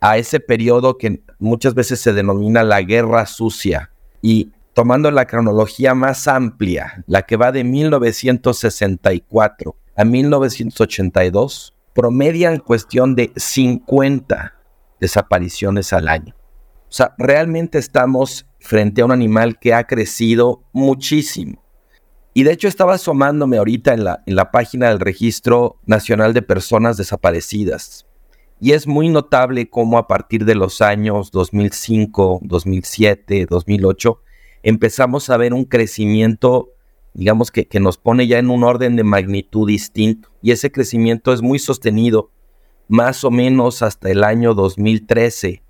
a 0.00 0.18
ese 0.18 0.40
periodo 0.40 0.98
que 0.98 1.22
muchas 1.38 1.74
veces 1.74 2.00
se 2.00 2.12
denomina 2.12 2.64
la 2.64 2.82
guerra 2.82 3.24
sucia 3.26 3.92
y 4.20 4.50
tomando 4.74 5.10
la 5.10 5.26
cronología 5.26 5.94
más 5.94 6.28
amplia, 6.28 7.04
la 7.06 7.22
que 7.22 7.36
va 7.36 7.52
de 7.52 7.62
1964 7.62 9.76
a 9.96 10.04
1982, 10.04 11.74
promedian 11.94 12.58
cuestión 12.58 13.14
de 13.14 13.32
50 13.36 14.54
desapariciones 15.00 15.92
al 15.92 16.08
año. 16.08 16.34
O 16.88 16.92
sea, 16.92 17.14
realmente 17.16 17.78
estamos 17.78 18.46
frente 18.58 19.02
a 19.02 19.04
un 19.04 19.12
animal 19.12 19.58
que 19.58 19.74
ha 19.74 19.84
crecido 19.84 20.64
muchísimo. 20.72 21.63
Y 22.36 22.42
de 22.42 22.50
hecho 22.50 22.66
estaba 22.66 22.94
asomándome 22.94 23.58
ahorita 23.58 23.94
en 23.94 24.02
la, 24.02 24.24
en 24.26 24.34
la 24.34 24.50
página 24.50 24.88
del 24.88 24.98
Registro 24.98 25.76
Nacional 25.86 26.34
de 26.34 26.42
Personas 26.42 26.96
Desaparecidas. 26.96 28.06
Y 28.60 28.72
es 28.72 28.88
muy 28.88 29.08
notable 29.08 29.70
cómo 29.70 29.98
a 29.98 30.08
partir 30.08 30.44
de 30.44 30.56
los 30.56 30.82
años 30.82 31.30
2005, 31.30 32.40
2007, 32.42 33.46
2008, 33.48 34.20
empezamos 34.64 35.30
a 35.30 35.36
ver 35.36 35.54
un 35.54 35.64
crecimiento, 35.64 36.72
digamos 37.12 37.52
que, 37.52 37.68
que 37.68 37.78
nos 37.78 37.98
pone 37.98 38.26
ya 38.26 38.40
en 38.40 38.50
un 38.50 38.64
orden 38.64 38.96
de 38.96 39.04
magnitud 39.04 39.68
distinto. 39.68 40.30
Y 40.42 40.50
ese 40.50 40.72
crecimiento 40.72 41.32
es 41.32 41.40
muy 41.40 41.60
sostenido, 41.60 42.30
más 42.88 43.22
o 43.22 43.30
menos 43.30 43.80
hasta 43.82 44.10
el 44.10 44.24
año 44.24 44.54
2013, 44.54 45.62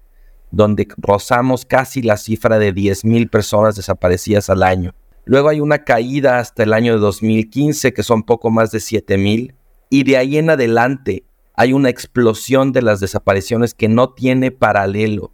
donde 0.51 0.89
rozamos 0.97 1.67
casi 1.67 2.01
la 2.01 2.17
cifra 2.17 2.59
de 2.59 2.73
10.000 2.73 3.29
personas 3.29 3.77
desaparecidas 3.77 4.49
al 4.49 4.63
año. 4.63 4.95
Luego 5.27 5.49
hay 5.49 5.61
una 5.61 5.85
caída 5.85 6.39
hasta 6.39 6.63
el 6.63 6.73
año 6.73 6.95
de 6.95 7.01
2015, 7.01 7.93
que 7.93 8.03
son 8.03 8.23
poco 8.25 8.51
más 8.51 8.71
de 8.71 8.81
7000. 8.81 9.55
Y 9.91 10.05
de 10.05 10.17
ahí 10.17 10.37
en 10.39 10.51
adelante 10.51 11.25
hay 11.55 11.73
una 11.73 11.89
explosión 11.89 12.73
de 12.73 12.83
las 12.83 13.01
desapariciones 13.01 13.75
que 13.75 13.89
no 13.89 14.13
tiene 14.13 14.51
paralelo 14.51 15.33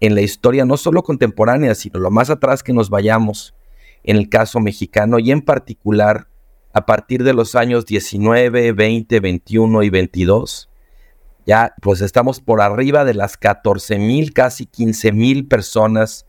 en 0.00 0.14
la 0.14 0.20
historia, 0.22 0.64
no 0.64 0.76
solo 0.76 1.02
contemporánea, 1.02 1.74
sino 1.74 2.00
lo 2.00 2.10
más 2.10 2.30
atrás 2.30 2.62
que 2.62 2.72
nos 2.72 2.90
vayamos 2.90 3.54
en 4.02 4.16
el 4.16 4.28
caso 4.28 4.60
mexicano 4.60 5.18
y 5.18 5.30
en 5.30 5.42
particular 5.42 6.28
a 6.72 6.86
partir 6.86 7.22
de 7.22 7.34
los 7.34 7.54
años 7.54 7.86
19, 7.86 8.72
20, 8.72 9.20
21 9.20 9.82
y 9.82 9.90
22. 9.90 10.70
Ya 11.46 11.74
pues 11.82 12.00
estamos 12.00 12.40
por 12.40 12.60
arriba 12.60 13.04
de 13.04 13.14
las 13.14 13.36
14 13.36 13.98
mil, 13.98 14.32
casi 14.32 14.66
15 14.66 15.12
mil 15.12 15.46
personas 15.46 16.26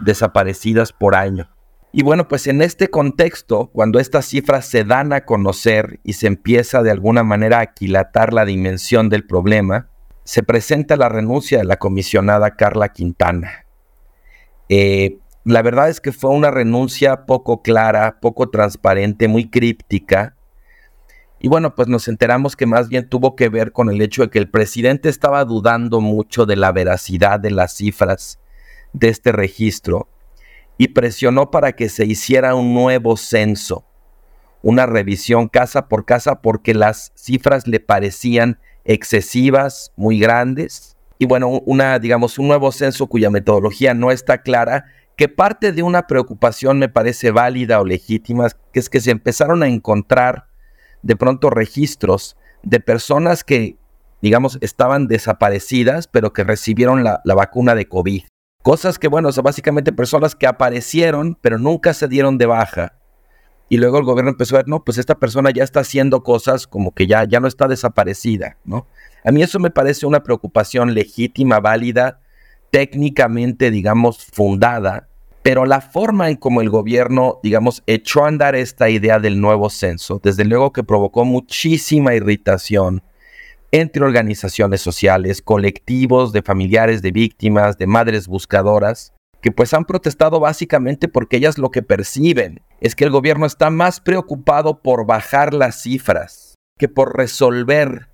desaparecidas 0.00 0.92
por 0.92 1.14
año. 1.14 1.48
Y 1.94 2.02
bueno, 2.02 2.26
pues 2.26 2.46
en 2.46 2.62
este 2.62 2.88
contexto, 2.88 3.66
cuando 3.66 4.00
estas 4.00 4.24
cifras 4.24 4.66
se 4.66 4.82
dan 4.82 5.12
a 5.12 5.26
conocer 5.26 6.00
y 6.02 6.14
se 6.14 6.26
empieza 6.26 6.82
de 6.82 6.90
alguna 6.90 7.22
manera 7.22 7.58
a 7.58 7.62
aquilatar 7.62 8.32
la 8.32 8.46
dimensión 8.46 9.10
del 9.10 9.26
problema, 9.26 9.90
se 10.24 10.42
presenta 10.42 10.96
la 10.96 11.10
renuncia 11.10 11.58
de 11.58 11.64
la 11.64 11.76
comisionada 11.76 12.56
Carla 12.56 12.88
Quintana. 12.88 13.66
Eh, 14.70 15.18
la 15.44 15.60
verdad 15.60 15.90
es 15.90 16.00
que 16.00 16.12
fue 16.12 16.30
una 16.30 16.50
renuncia 16.50 17.26
poco 17.26 17.60
clara, 17.60 18.20
poco 18.20 18.48
transparente, 18.48 19.28
muy 19.28 19.50
críptica. 19.50 20.34
Y 21.40 21.48
bueno, 21.48 21.74
pues 21.74 21.88
nos 21.88 22.08
enteramos 22.08 22.56
que 22.56 22.64
más 22.64 22.88
bien 22.88 23.06
tuvo 23.06 23.36
que 23.36 23.50
ver 23.50 23.72
con 23.72 23.90
el 23.90 24.00
hecho 24.00 24.22
de 24.22 24.30
que 24.30 24.38
el 24.38 24.48
presidente 24.48 25.10
estaba 25.10 25.44
dudando 25.44 26.00
mucho 26.00 26.46
de 26.46 26.56
la 26.56 26.72
veracidad 26.72 27.38
de 27.38 27.50
las 27.50 27.74
cifras 27.74 28.38
de 28.94 29.08
este 29.08 29.32
registro 29.32 30.08
y 30.78 30.88
presionó 30.88 31.50
para 31.50 31.72
que 31.72 31.88
se 31.88 32.04
hiciera 32.06 32.54
un 32.54 32.74
nuevo 32.74 33.16
censo, 33.16 33.84
una 34.62 34.86
revisión 34.86 35.48
casa 35.48 35.88
por 35.88 36.04
casa 36.04 36.40
porque 36.40 36.74
las 36.74 37.12
cifras 37.14 37.66
le 37.66 37.80
parecían 37.80 38.58
excesivas, 38.84 39.92
muy 39.96 40.18
grandes. 40.18 40.96
Y 41.18 41.26
bueno, 41.26 41.48
una, 41.66 41.98
digamos, 41.98 42.38
un 42.38 42.48
nuevo 42.48 42.72
censo 42.72 43.06
cuya 43.06 43.30
metodología 43.30 43.94
no 43.94 44.10
está 44.10 44.42
clara, 44.42 44.86
que 45.16 45.28
parte 45.28 45.72
de 45.72 45.82
una 45.82 46.06
preocupación 46.06 46.78
me 46.78 46.88
parece 46.88 47.30
válida 47.30 47.80
o 47.80 47.84
legítima, 47.84 48.48
que 48.72 48.80
es 48.80 48.88
que 48.88 49.00
se 49.00 49.10
empezaron 49.10 49.62
a 49.62 49.68
encontrar 49.68 50.48
de 51.02 51.16
pronto 51.16 51.50
registros 51.50 52.36
de 52.62 52.80
personas 52.80 53.44
que, 53.44 53.76
digamos, 54.20 54.58
estaban 54.60 55.06
desaparecidas, 55.06 56.08
pero 56.08 56.32
que 56.32 56.44
recibieron 56.44 57.04
la, 57.04 57.20
la 57.24 57.34
vacuna 57.34 57.74
de 57.74 57.86
COVID. 57.86 58.22
Cosas 58.62 58.98
que, 58.98 59.08
bueno, 59.08 59.28
básicamente 59.42 59.92
personas 59.92 60.36
que 60.36 60.46
aparecieron, 60.46 61.36
pero 61.40 61.58
nunca 61.58 61.94
se 61.94 62.06
dieron 62.06 62.38
de 62.38 62.46
baja. 62.46 62.94
Y 63.68 63.78
luego 63.78 63.98
el 63.98 64.04
gobierno 64.04 64.30
empezó 64.30 64.54
a 64.54 64.58
ver, 64.60 64.68
no, 64.68 64.84
pues 64.84 64.98
esta 64.98 65.16
persona 65.16 65.50
ya 65.50 65.64
está 65.64 65.80
haciendo 65.80 66.22
cosas 66.22 66.66
como 66.66 66.92
que 66.92 67.06
ya, 67.06 67.24
ya 67.24 67.40
no 67.40 67.48
está 67.48 67.66
desaparecida, 67.66 68.58
¿no? 68.64 68.86
A 69.24 69.32
mí 69.32 69.42
eso 69.42 69.58
me 69.58 69.70
parece 69.70 70.06
una 70.06 70.22
preocupación 70.22 70.94
legítima, 70.94 71.58
válida, 71.58 72.20
técnicamente, 72.70 73.70
digamos, 73.70 74.24
fundada, 74.32 75.08
pero 75.42 75.66
la 75.66 75.80
forma 75.80 76.30
en 76.30 76.36
como 76.36 76.60
el 76.60 76.70
gobierno, 76.70 77.40
digamos, 77.42 77.82
echó 77.86 78.24
a 78.24 78.28
andar 78.28 78.54
esta 78.54 78.90
idea 78.90 79.18
del 79.18 79.40
nuevo 79.40 79.70
censo, 79.70 80.20
desde 80.22 80.44
luego 80.44 80.72
que 80.72 80.84
provocó 80.84 81.24
muchísima 81.24 82.14
irritación 82.14 83.02
entre 83.72 84.04
organizaciones 84.04 84.82
sociales, 84.82 85.40
colectivos 85.40 86.32
de 86.32 86.42
familiares 86.42 87.00
de 87.02 87.10
víctimas, 87.10 87.78
de 87.78 87.86
madres 87.86 88.28
buscadoras, 88.28 89.14
que 89.40 89.50
pues 89.50 89.74
han 89.74 89.86
protestado 89.86 90.38
básicamente 90.38 91.08
porque 91.08 91.38
ellas 91.38 91.58
lo 91.58 91.70
que 91.70 91.82
perciben 91.82 92.60
es 92.80 92.94
que 92.94 93.04
el 93.04 93.10
gobierno 93.10 93.46
está 93.46 93.70
más 93.70 94.00
preocupado 94.00 94.80
por 94.82 95.06
bajar 95.06 95.52
las 95.52 95.82
cifras 95.82 96.54
que 96.78 96.88
por 96.88 97.16
resolver 97.16 98.08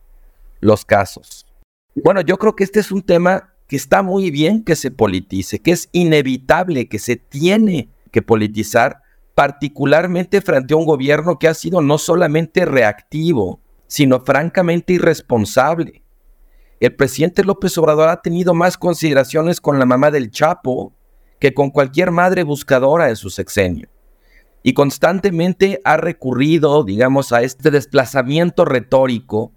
los 0.60 0.84
casos. 0.84 1.46
Bueno, 1.94 2.20
yo 2.20 2.38
creo 2.38 2.54
que 2.56 2.64
este 2.64 2.80
es 2.80 2.92
un 2.92 3.02
tema 3.02 3.54
que 3.66 3.76
está 3.76 4.02
muy 4.02 4.30
bien 4.30 4.64
que 4.64 4.76
se 4.76 4.90
politice, 4.90 5.58
que 5.58 5.72
es 5.72 5.88
inevitable, 5.92 6.88
que 6.88 6.98
se 6.98 7.16
tiene 7.16 7.90
que 8.10 8.22
politizar, 8.22 9.02
particularmente 9.34 10.40
frente 10.40 10.74
a 10.74 10.76
un 10.78 10.86
gobierno 10.86 11.38
que 11.38 11.48
ha 11.48 11.54
sido 11.54 11.82
no 11.82 11.98
solamente 11.98 12.64
reactivo, 12.64 13.60
sino 13.88 14.20
francamente 14.20 14.92
irresponsable. 14.92 16.02
El 16.78 16.94
presidente 16.94 17.42
López 17.42 17.76
Obrador 17.78 18.08
ha 18.08 18.22
tenido 18.22 18.54
más 18.54 18.78
consideraciones 18.78 19.60
con 19.60 19.80
la 19.80 19.86
mamá 19.86 20.12
del 20.12 20.30
Chapo 20.30 20.92
que 21.40 21.54
con 21.54 21.70
cualquier 21.70 22.12
madre 22.12 22.44
buscadora 22.44 23.06
de 23.06 23.16
su 23.16 23.30
sexenio. 23.30 23.88
Y 24.62 24.74
constantemente 24.74 25.80
ha 25.84 25.96
recurrido, 25.96 26.84
digamos, 26.84 27.32
a 27.32 27.42
este 27.42 27.70
desplazamiento 27.70 28.64
retórico 28.64 29.52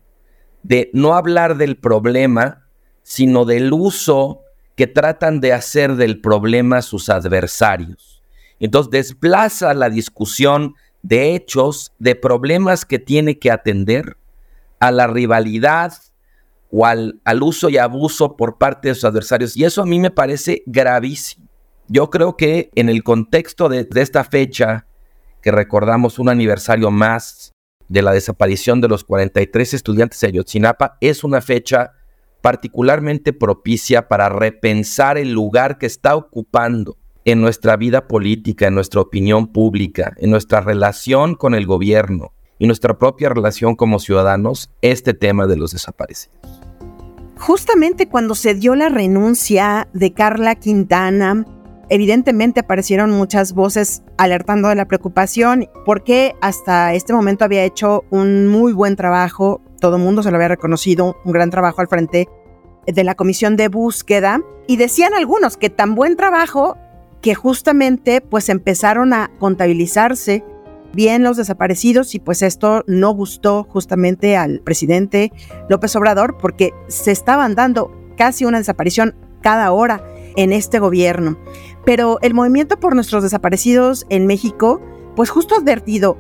de 0.64 0.90
no 0.94 1.14
hablar 1.14 1.58
del 1.58 1.78
problema, 1.78 2.68
sino 3.04 3.46
del 3.46 3.74
uso 3.74 4.42
que 4.76 4.88
tratan 4.88 5.42
de 5.42 5.54
hacer 5.54 5.96
del 5.96 6.22
problema 6.22 6.82
sus 6.82 7.10
adversarios. 7.10 8.24
Entonces 8.60 8.92
desplaza 8.92 9.74
la 9.74 9.90
discusión 9.90 10.76
de 11.02 11.36
hechos, 11.36 11.94
de 12.00 12.16
problemas 12.16 12.86
que 12.86 13.00
tiene 13.00 13.40
que 13.40 13.52
atender, 13.52 14.18
a 14.82 14.92
la 14.92 15.08
rivalidad 15.08 15.94
o 16.72 16.86
al, 16.86 17.22
uso 17.42 17.70
y 17.70 17.78
abuso 17.78 18.36
por 18.36 18.58
parte 18.58 18.90
de 18.90 18.96
sus 18.96 19.06
adversarios. 19.06 19.56
Y 19.56 19.64
eso 19.64 19.82
a 19.82 19.86
mí 19.86 20.00
me 20.00 20.12
parece 20.12 20.64
gravísimo. 20.66 21.48
Yo 21.88 22.10
creo 22.10 22.36
que 22.36 22.72
en 22.76 22.90
el 22.90 23.04
contexto 23.04 23.70
de, 23.70 23.84
de 23.86 24.02
esta 24.02 24.24
fecha, 24.24 24.88
que 25.42 25.52
recordamos 25.52 26.20
un 26.20 26.30
aniversario 26.30 26.90
más 26.92 27.52
de 27.90 28.02
la 28.02 28.14
desaparición 28.14 28.82
de 28.82 28.88
los 28.88 29.04
43 29.04 29.74
estudiantes 29.74 30.20
de 30.22 30.28
Ayotzinapa, 30.28 30.98
es 31.02 31.24
una 31.24 31.42
fecha 31.42 31.94
particularmente 32.42 33.34
propicia 33.34 34.08
para 34.08 34.30
repensar 34.30 35.18
el 35.18 35.32
lugar 35.32 35.78
que 35.78 35.86
está 35.86 36.16
ocupando 36.16 36.98
en 37.26 37.42
nuestra 37.42 37.76
vida 37.78 38.08
política, 38.08 38.68
en 38.68 38.74
nuestra 38.74 39.02
opinión 39.02 39.52
pública, 39.52 40.14
en 40.18 40.32
nuestra 40.32 40.62
relación 40.62 41.36
con 41.36 41.54
el 41.54 41.68
gobierno, 41.68 42.34
y 42.62 42.68
nuestra 42.68 42.96
propia 42.96 43.30
relación 43.30 43.76
como 43.76 43.98
ciudadanos 43.98 44.70
este 44.84 45.16
tema 45.16 45.48
de 45.48 45.58
los 45.58 45.72
desaparecidos. 45.72 46.38
Justamente 47.40 48.08
cuando 48.08 48.36
se 48.36 48.54
dio 48.54 48.76
la 48.76 48.88
renuncia 48.88 49.88
de 49.94 50.14
Carla 50.14 50.54
Quintana, 50.54 51.44
evidentemente 51.90 52.60
aparecieron 52.60 53.10
muchas 53.10 53.54
voces 53.54 54.04
alertando 54.20 54.70
de 54.70 54.76
la 54.76 54.86
preocupación 54.86 55.70
porque 55.88 56.36
hasta 56.40 56.94
este 56.94 57.14
momento 57.14 57.46
había 57.46 57.64
hecho 57.64 58.04
un 58.12 58.48
muy 58.48 58.74
buen 58.74 58.96
trabajo, 58.96 59.60
todo 59.80 59.96
el 59.96 60.04
mundo 60.04 60.22
se 60.22 60.30
lo 60.30 60.36
había 60.36 60.50
reconocido, 60.50 61.18
un 61.26 61.32
gran 61.32 61.50
trabajo 61.50 61.82
al 61.82 61.88
frente 61.88 62.30
de 62.86 63.04
la 63.04 63.16
comisión 63.16 63.58
de 63.58 63.70
búsqueda 63.70 64.40
y 64.68 64.78
decían 64.78 65.16
algunos 65.16 65.58
que 65.58 65.72
tan 65.72 65.96
buen 65.96 66.16
trabajo 66.16 66.78
que 67.24 67.34
justamente 67.34 68.22
pues 68.22 68.50
empezaron 68.50 69.14
a 69.14 69.32
contabilizarse 69.40 70.44
bien 70.94 71.24
los 71.24 71.38
desaparecidos 71.38 72.16
y 72.16 72.20
pues 72.20 72.42
esto 72.42 72.84
no 72.88 73.12
gustó 73.12 73.64
justamente 73.64 74.38
al 74.38 74.60
presidente 74.60 75.32
López 75.70 75.96
Obrador 75.96 76.38
porque 76.38 76.72
se 76.88 77.12
estaban 77.12 77.56
dando 77.56 77.92
casi 78.18 78.46
una 78.46 78.58
desaparición 78.58 79.16
cada 79.42 79.72
hora 79.72 80.06
en 80.36 80.54
este 80.54 80.80
gobierno. 80.80 81.38
Pero 81.86 82.20
el 82.22 82.34
movimiento 82.34 82.80
por 82.80 82.96
nuestros 82.96 83.24
desaparecidos 83.24 84.06
en 84.10 84.28
México, 84.28 84.82
pues 85.16 85.30
justo 85.30 85.56
ha 85.56 85.60
advertido 85.60 86.18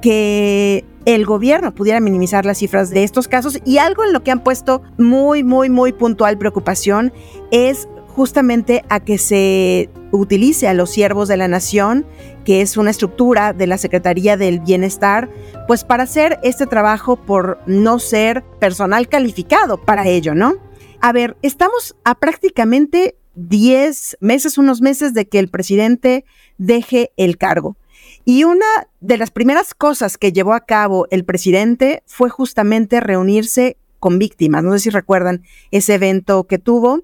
que 0.00 0.84
el 1.04 1.26
gobierno 1.26 1.74
pudiera 1.74 2.00
minimizar 2.00 2.44
las 2.44 2.58
cifras 2.58 2.90
de 2.90 3.02
estos 3.02 3.28
casos 3.28 3.58
y 3.64 3.78
algo 3.78 4.04
en 4.04 4.12
lo 4.12 4.22
que 4.22 4.30
han 4.30 4.44
puesto 4.44 4.82
muy, 4.98 5.42
muy, 5.42 5.68
muy 5.68 5.92
puntual 5.92 6.38
preocupación 6.38 7.12
es 7.50 7.88
justamente 8.14 8.84
a 8.88 9.00
que 9.00 9.18
se 9.18 9.90
utilice 10.10 10.68
a 10.68 10.74
los 10.74 10.90
siervos 10.90 11.28
de 11.28 11.36
la 11.36 11.48
nación, 11.48 12.06
que 12.44 12.60
es 12.60 12.76
una 12.76 12.90
estructura 12.90 13.52
de 13.52 13.66
la 13.66 13.78
Secretaría 13.78 14.36
del 14.36 14.60
Bienestar, 14.60 15.30
pues 15.66 15.84
para 15.84 16.04
hacer 16.04 16.38
este 16.42 16.66
trabajo 16.66 17.16
por 17.16 17.58
no 17.66 17.98
ser 17.98 18.44
personal 18.60 19.08
calificado 19.08 19.78
para 19.78 20.06
ello, 20.06 20.34
¿no? 20.34 20.54
A 21.00 21.12
ver, 21.12 21.36
estamos 21.42 21.96
a 22.04 22.14
prácticamente 22.14 23.16
10 23.34 24.18
meses, 24.20 24.58
unos 24.58 24.82
meses 24.82 25.14
de 25.14 25.26
que 25.26 25.38
el 25.38 25.48
presidente 25.48 26.24
deje 26.58 27.12
el 27.16 27.38
cargo. 27.38 27.76
Y 28.24 28.44
una 28.44 28.66
de 29.00 29.16
las 29.16 29.30
primeras 29.30 29.74
cosas 29.74 30.18
que 30.18 30.32
llevó 30.32 30.52
a 30.52 30.64
cabo 30.64 31.06
el 31.10 31.24
presidente 31.24 32.02
fue 32.06 32.30
justamente 32.30 33.00
reunirse 33.00 33.78
con 33.98 34.18
víctimas. 34.18 34.62
No 34.62 34.72
sé 34.72 34.80
si 34.80 34.90
recuerdan 34.90 35.42
ese 35.70 35.94
evento 35.94 36.44
que 36.44 36.58
tuvo 36.58 37.02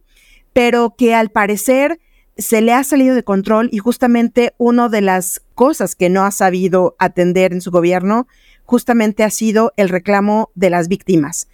pero 0.59 0.97
que 0.99 1.15
al 1.15 1.29
parecer 1.29 2.01
se 2.37 2.61
le 2.63 2.73
ha 2.73 2.83
salido 2.83 3.15
de 3.15 3.23
control 3.23 3.69
y 3.71 3.79
justamente 3.79 4.55
una 4.59 4.89
de 4.89 5.03
las 5.03 5.41
cosas 5.55 5.95
que 5.95 6.09
no 6.09 6.25
ha 6.25 6.33
sabido 6.33 6.97
atender 6.99 7.53
en 7.53 7.61
su 7.61 7.71
gobierno 7.71 8.27
justamente 8.65 9.23
ha 9.23 9.31
sido 9.31 9.73
el 9.77 9.89
reclamo 9.89 10.51
de 10.57 10.71
las 10.71 10.89
víctimas. 10.89 11.47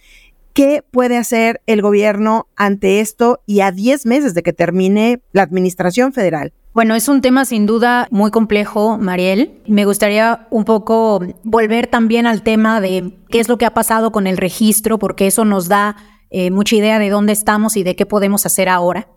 ¿Qué 0.53 0.83
puede 0.89 1.17
hacer 1.17 1.61
el 1.67 1.83
gobierno 1.83 2.47
ante 2.55 2.99
esto 2.99 3.41
y 3.45 3.59
a 3.59 3.71
10 3.71 4.07
meses 4.07 4.33
de 4.33 4.41
que 4.41 4.53
termine 4.53 5.21
la 5.33 5.43
administración 5.43 6.11
federal? 6.11 6.51
Bueno, 6.73 6.95
es 6.95 7.07
un 7.07 7.21
tema 7.21 7.45
sin 7.45 7.67
duda 7.67 8.07
muy 8.09 8.31
complejo, 8.31 8.97
Mariel. 8.97 9.61
Me 9.67 9.85
gustaría 9.85 10.47
un 10.49 10.65
poco 10.65 11.21
volver 11.43 11.85
también 11.85 12.25
al 12.25 12.41
tema 12.41 12.81
de 12.81 13.13
qué 13.29 13.39
es 13.39 13.49
lo 13.49 13.59
que 13.59 13.67
ha 13.67 13.73
pasado 13.75 14.11
con 14.11 14.25
el 14.25 14.37
registro, 14.37 14.97
porque 14.97 15.27
eso 15.27 15.45
nos 15.45 15.67
da 15.67 15.95
eh, 16.37 16.51
mucha 16.51 16.75
idea 16.75 16.99
de 16.99 17.09
dónde 17.09 17.31
estamos 17.31 17.77
y 17.77 17.83
de 17.83 17.95
qué 17.95 18.05
podemos 18.05 18.45
hacer 18.45 18.67
ahora. 18.67 19.07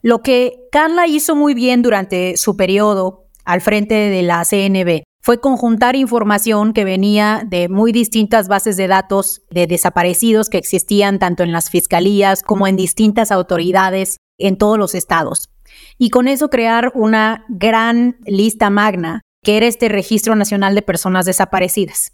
Lo 0.00 0.22
que 0.22 0.56
Carla 0.72 1.06
hizo 1.06 1.36
muy 1.36 1.52
bien 1.52 1.82
durante 1.82 2.38
su 2.38 2.56
periodo 2.56 3.26
al 3.44 3.60
frente 3.60 3.92
de 3.92 4.22
la 4.22 4.42
CNB 4.42 5.02
fue 5.20 5.38
conjuntar 5.38 5.96
información 5.96 6.72
que 6.72 6.86
venía 6.86 7.42
de 7.46 7.68
muy 7.68 7.92
distintas 7.92 8.48
bases 8.48 8.78
de 8.78 8.88
datos 8.88 9.42
de 9.50 9.66
desaparecidos 9.66 10.48
que 10.48 10.56
existían 10.56 11.18
tanto 11.18 11.42
en 11.42 11.52
las 11.52 11.68
fiscalías 11.68 12.42
como 12.42 12.66
en 12.66 12.76
distintas 12.76 13.30
autoridades 13.32 14.16
en 14.38 14.56
todos 14.56 14.78
los 14.78 14.94
estados. 14.94 15.50
Y 15.98 16.08
con 16.08 16.26
eso 16.26 16.48
crear 16.48 16.90
una 16.94 17.44
gran 17.50 18.16
lista 18.24 18.70
magna 18.70 19.20
que 19.44 19.58
era 19.58 19.66
este 19.66 19.90
Registro 19.90 20.34
Nacional 20.36 20.74
de 20.74 20.80
Personas 20.80 21.26
Desaparecidas. 21.26 22.12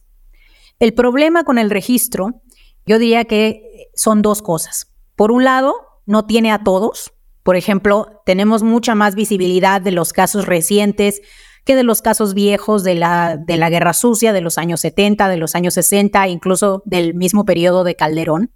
El 0.80 0.94
problema 0.94 1.44
con 1.44 1.58
el 1.58 1.70
registro, 1.70 2.42
yo 2.86 2.98
diría 2.98 3.24
que 3.24 3.90
son 3.94 4.22
dos 4.22 4.42
cosas. 4.42 4.92
Por 5.16 5.32
un 5.32 5.44
lado, 5.44 5.74
no 6.06 6.26
tiene 6.26 6.50
a 6.50 6.64
todos. 6.64 7.12
Por 7.42 7.56
ejemplo, 7.56 8.22
tenemos 8.24 8.62
mucha 8.62 8.94
más 8.94 9.14
visibilidad 9.14 9.80
de 9.80 9.92
los 9.92 10.12
casos 10.12 10.46
recientes 10.46 11.20
que 11.64 11.76
de 11.76 11.84
los 11.84 12.02
casos 12.02 12.34
viejos 12.34 12.82
de 12.82 12.96
la, 12.96 13.36
de 13.36 13.56
la 13.56 13.70
Guerra 13.70 13.92
Sucia 13.92 14.32
de 14.32 14.40
los 14.40 14.58
años 14.58 14.80
70, 14.80 15.28
de 15.28 15.36
los 15.36 15.54
años 15.54 15.74
60, 15.74 16.26
incluso 16.28 16.82
del 16.84 17.14
mismo 17.14 17.44
periodo 17.44 17.84
de 17.84 17.94
Calderón. 17.94 18.52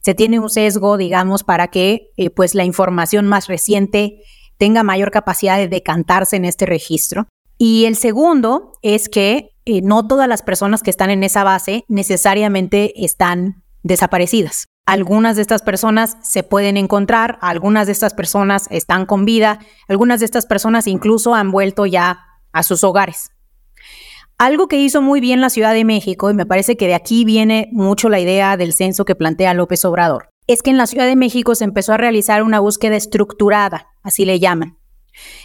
Se 0.00 0.14
tiene 0.14 0.40
un 0.40 0.50
sesgo, 0.50 0.96
digamos, 0.96 1.44
para 1.44 1.68
que 1.68 2.10
eh, 2.16 2.30
pues 2.30 2.54
la 2.54 2.64
información 2.64 3.26
más 3.26 3.46
reciente 3.46 4.22
tenga 4.56 4.82
mayor 4.82 5.10
capacidad 5.10 5.56
de 5.56 5.68
decantarse 5.68 6.36
en 6.36 6.44
este 6.44 6.66
registro. 6.66 7.26
Y 7.58 7.84
el 7.86 7.96
segundo 7.96 8.72
es 8.82 9.08
que 9.08 9.50
eh, 9.64 9.82
no 9.82 10.06
todas 10.06 10.28
las 10.28 10.42
personas 10.42 10.82
que 10.82 10.90
están 10.90 11.10
en 11.10 11.24
esa 11.24 11.44
base 11.44 11.84
necesariamente 11.88 13.04
están 13.04 13.64
desaparecidas. 13.88 14.68
Algunas 14.86 15.36
de 15.36 15.42
estas 15.42 15.62
personas 15.62 16.16
se 16.22 16.42
pueden 16.42 16.76
encontrar, 16.76 17.38
algunas 17.40 17.86
de 17.86 17.92
estas 17.92 18.14
personas 18.14 18.66
están 18.70 19.06
con 19.06 19.24
vida, 19.24 19.58
algunas 19.88 20.20
de 20.20 20.26
estas 20.26 20.46
personas 20.46 20.86
incluso 20.86 21.34
han 21.34 21.50
vuelto 21.50 21.84
ya 21.84 22.20
a 22.52 22.62
sus 22.62 22.84
hogares. 22.84 23.30
Algo 24.38 24.68
que 24.68 24.76
hizo 24.76 25.02
muy 25.02 25.20
bien 25.20 25.40
la 25.40 25.50
Ciudad 25.50 25.74
de 25.74 25.84
México, 25.84 26.30
y 26.30 26.34
me 26.34 26.46
parece 26.46 26.76
que 26.76 26.86
de 26.86 26.94
aquí 26.94 27.24
viene 27.24 27.68
mucho 27.72 28.08
la 28.08 28.20
idea 28.20 28.56
del 28.56 28.72
censo 28.72 29.04
que 29.04 29.16
plantea 29.16 29.52
López 29.52 29.84
Obrador, 29.84 30.30
es 30.46 30.62
que 30.62 30.70
en 30.70 30.78
la 30.78 30.86
Ciudad 30.86 31.06
de 31.06 31.16
México 31.16 31.54
se 31.54 31.64
empezó 31.64 31.92
a 31.92 31.96
realizar 31.96 32.42
una 32.42 32.60
búsqueda 32.60 32.94
estructurada, 32.94 33.88
así 34.02 34.24
le 34.24 34.38
llaman, 34.38 34.78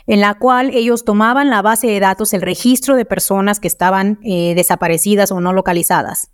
en 0.06 0.22
la 0.22 0.36
cual 0.36 0.70
ellos 0.74 1.06
tomaban 1.06 1.50
la 1.50 1.62
base 1.62 1.88
de 1.88 2.00
datos, 2.00 2.34
el 2.34 2.42
registro 2.42 2.96
de 2.96 3.06
personas 3.06 3.60
que 3.60 3.68
estaban 3.68 4.20
eh, 4.24 4.54
desaparecidas 4.56 5.32
o 5.32 5.42
no 5.42 5.54
localizadas, 5.54 6.30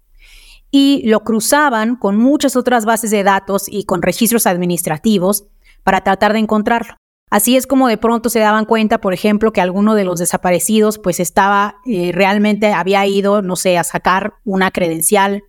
y 0.72 1.02
lo 1.08 1.22
cruzaban 1.22 1.96
con 1.96 2.18
muchas 2.18 2.56
otras 2.56 2.86
bases 2.86 3.12
de 3.12 3.24
datos 3.24 3.66
y 3.68 3.86
con 3.86 4.02
registros 4.02 4.48
administrativos 4.48 5.46
para 5.84 6.02
tratar 6.02 6.34
de 6.34 6.40
encontrarlo. 6.40 6.96
Así 7.32 7.56
es 7.56 7.68
como 7.68 7.88
de 7.88 7.98
pronto 7.98 8.30
se 8.30 8.40
daban 8.40 8.66
cuenta, 8.66 9.00
por 9.02 9.14
ejemplo, 9.14 9.54
que 9.54 9.62
alguno 9.62 9.94
de 9.94 10.04
los 10.04 10.20
desaparecidos 10.20 10.98
pues 10.98 11.20
estaba 11.20 11.76
eh, 11.86 12.12
realmente 12.14 12.74
había 12.74 13.06
ido, 13.06 13.42
no 13.42 13.56
sé, 13.56 13.78
a 13.78 13.84
sacar 13.84 14.34
una 14.46 14.72
credencial, 14.72 15.44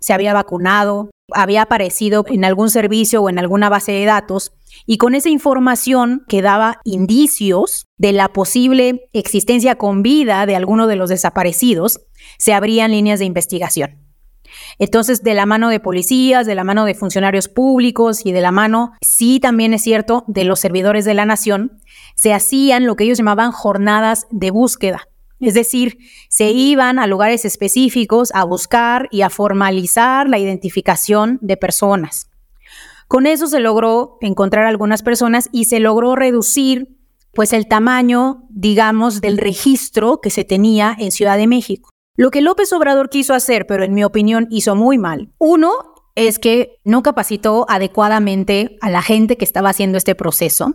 se 0.00 0.12
había 0.12 0.32
vacunado, 0.32 1.10
había 1.32 1.62
aparecido 1.62 2.24
en 2.28 2.44
algún 2.44 2.70
servicio 2.70 3.20
o 3.20 3.28
en 3.28 3.38
alguna 3.40 3.68
base 3.68 3.92
de 3.92 4.04
datos 4.04 4.52
y 4.86 4.98
con 4.98 5.16
esa 5.16 5.28
información 5.28 6.24
que 6.28 6.40
daba 6.40 6.80
indicios 6.84 7.84
de 7.96 8.12
la 8.12 8.28
posible 8.28 9.08
existencia 9.12 9.74
con 9.74 10.02
vida 10.02 10.46
de 10.46 10.54
alguno 10.54 10.86
de 10.86 10.96
los 10.96 11.10
desaparecidos, 11.10 12.00
se 12.38 12.54
abrían 12.54 12.92
líneas 12.92 13.18
de 13.18 13.24
investigación. 13.24 14.07
Entonces, 14.78 15.22
de 15.22 15.34
la 15.34 15.46
mano 15.46 15.68
de 15.68 15.80
policías, 15.80 16.46
de 16.46 16.54
la 16.54 16.64
mano 16.64 16.84
de 16.84 16.94
funcionarios 16.94 17.48
públicos 17.48 18.24
y 18.24 18.32
de 18.32 18.40
la 18.40 18.52
mano, 18.52 18.92
sí 19.00 19.40
también 19.40 19.74
es 19.74 19.82
cierto, 19.82 20.24
de 20.26 20.44
los 20.44 20.60
servidores 20.60 21.04
de 21.04 21.14
la 21.14 21.24
nación, 21.24 21.80
se 22.14 22.34
hacían 22.34 22.86
lo 22.86 22.96
que 22.96 23.04
ellos 23.04 23.18
llamaban 23.18 23.52
jornadas 23.52 24.26
de 24.30 24.50
búsqueda. 24.50 25.08
Es 25.40 25.54
decir, 25.54 25.98
se 26.28 26.50
iban 26.50 26.98
a 26.98 27.06
lugares 27.06 27.44
específicos 27.44 28.30
a 28.34 28.44
buscar 28.44 29.08
y 29.12 29.22
a 29.22 29.30
formalizar 29.30 30.28
la 30.28 30.38
identificación 30.38 31.38
de 31.40 31.56
personas. 31.56 32.28
Con 33.06 33.26
eso 33.26 33.46
se 33.46 33.60
logró 33.60 34.18
encontrar 34.20 34.66
algunas 34.66 35.02
personas 35.02 35.48
y 35.52 35.64
se 35.64 35.80
logró 35.80 36.16
reducir 36.16 36.98
pues 37.32 37.52
el 37.52 37.68
tamaño, 37.68 38.44
digamos, 38.50 39.20
del 39.20 39.38
registro 39.38 40.20
que 40.20 40.30
se 40.30 40.44
tenía 40.44 40.96
en 40.98 41.12
Ciudad 41.12 41.36
de 41.36 41.46
México. 41.46 41.90
Lo 42.18 42.32
que 42.32 42.40
López 42.40 42.72
Obrador 42.72 43.10
quiso 43.10 43.32
hacer, 43.32 43.68
pero 43.68 43.84
en 43.84 43.94
mi 43.94 44.02
opinión 44.02 44.48
hizo 44.50 44.74
muy 44.74 44.98
mal. 44.98 45.30
Uno 45.38 45.70
es 46.16 46.40
que 46.40 46.80
no 46.82 47.04
capacitó 47.04 47.64
adecuadamente 47.68 48.76
a 48.80 48.90
la 48.90 49.02
gente 49.02 49.36
que 49.36 49.44
estaba 49.44 49.70
haciendo 49.70 49.98
este 49.98 50.16
proceso. 50.16 50.74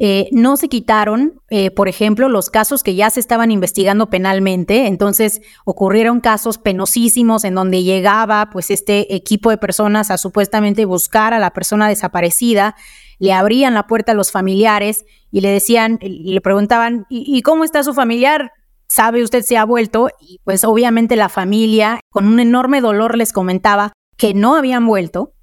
Eh, 0.00 0.28
no 0.32 0.56
se 0.56 0.68
quitaron, 0.68 1.40
eh, 1.48 1.70
por 1.70 1.86
ejemplo, 1.86 2.28
los 2.28 2.50
casos 2.50 2.82
que 2.82 2.96
ya 2.96 3.08
se 3.08 3.20
estaban 3.20 3.52
investigando 3.52 4.10
penalmente. 4.10 4.88
Entonces 4.88 5.42
ocurrieron 5.64 6.18
casos 6.18 6.58
penosísimos 6.58 7.44
en 7.44 7.54
donde 7.54 7.84
llegaba 7.84 8.50
pues 8.50 8.72
este 8.72 9.14
equipo 9.14 9.50
de 9.50 9.58
personas 9.58 10.10
a 10.10 10.18
supuestamente 10.18 10.86
buscar 10.86 11.34
a 11.34 11.38
la 11.38 11.52
persona 11.52 11.88
desaparecida, 11.88 12.74
le 13.20 13.32
abrían 13.32 13.74
la 13.74 13.86
puerta 13.86 14.10
a 14.10 14.16
los 14.16 14.32
familiares 14.32 15.04
y 15.30 15.40
le 15.40 15.50
decían, 15.50 16.00
le 16.02 16.40
preguntaban, 16.40 17.06
¿y, 17.08 17.42
cómo 17.42 17.62
está 17.62 17.84
su 17.84 17.94
familiar? 17.94 18.50
Sabe 18.88 19.22
usted 19.22 19.42
se 19.42 19.56
ha 19.56 19.64
vuelto 19.64 20.08
y 20.20 20.40
pues 20.44 20.64
obviamente 20.64 21.16
la 21.16 21.28
familia 21.28 22.00
con 22.10 22.26
un 22.26 22.40
enorme 22.40 22.80
dolor 22.80 23.16
les 23.16 23.32
comentaba 23.32 23.92
que 24.16 24.34
no 24.34 24.56
habían 24.56 24.86
vuelto, 24.86 25.34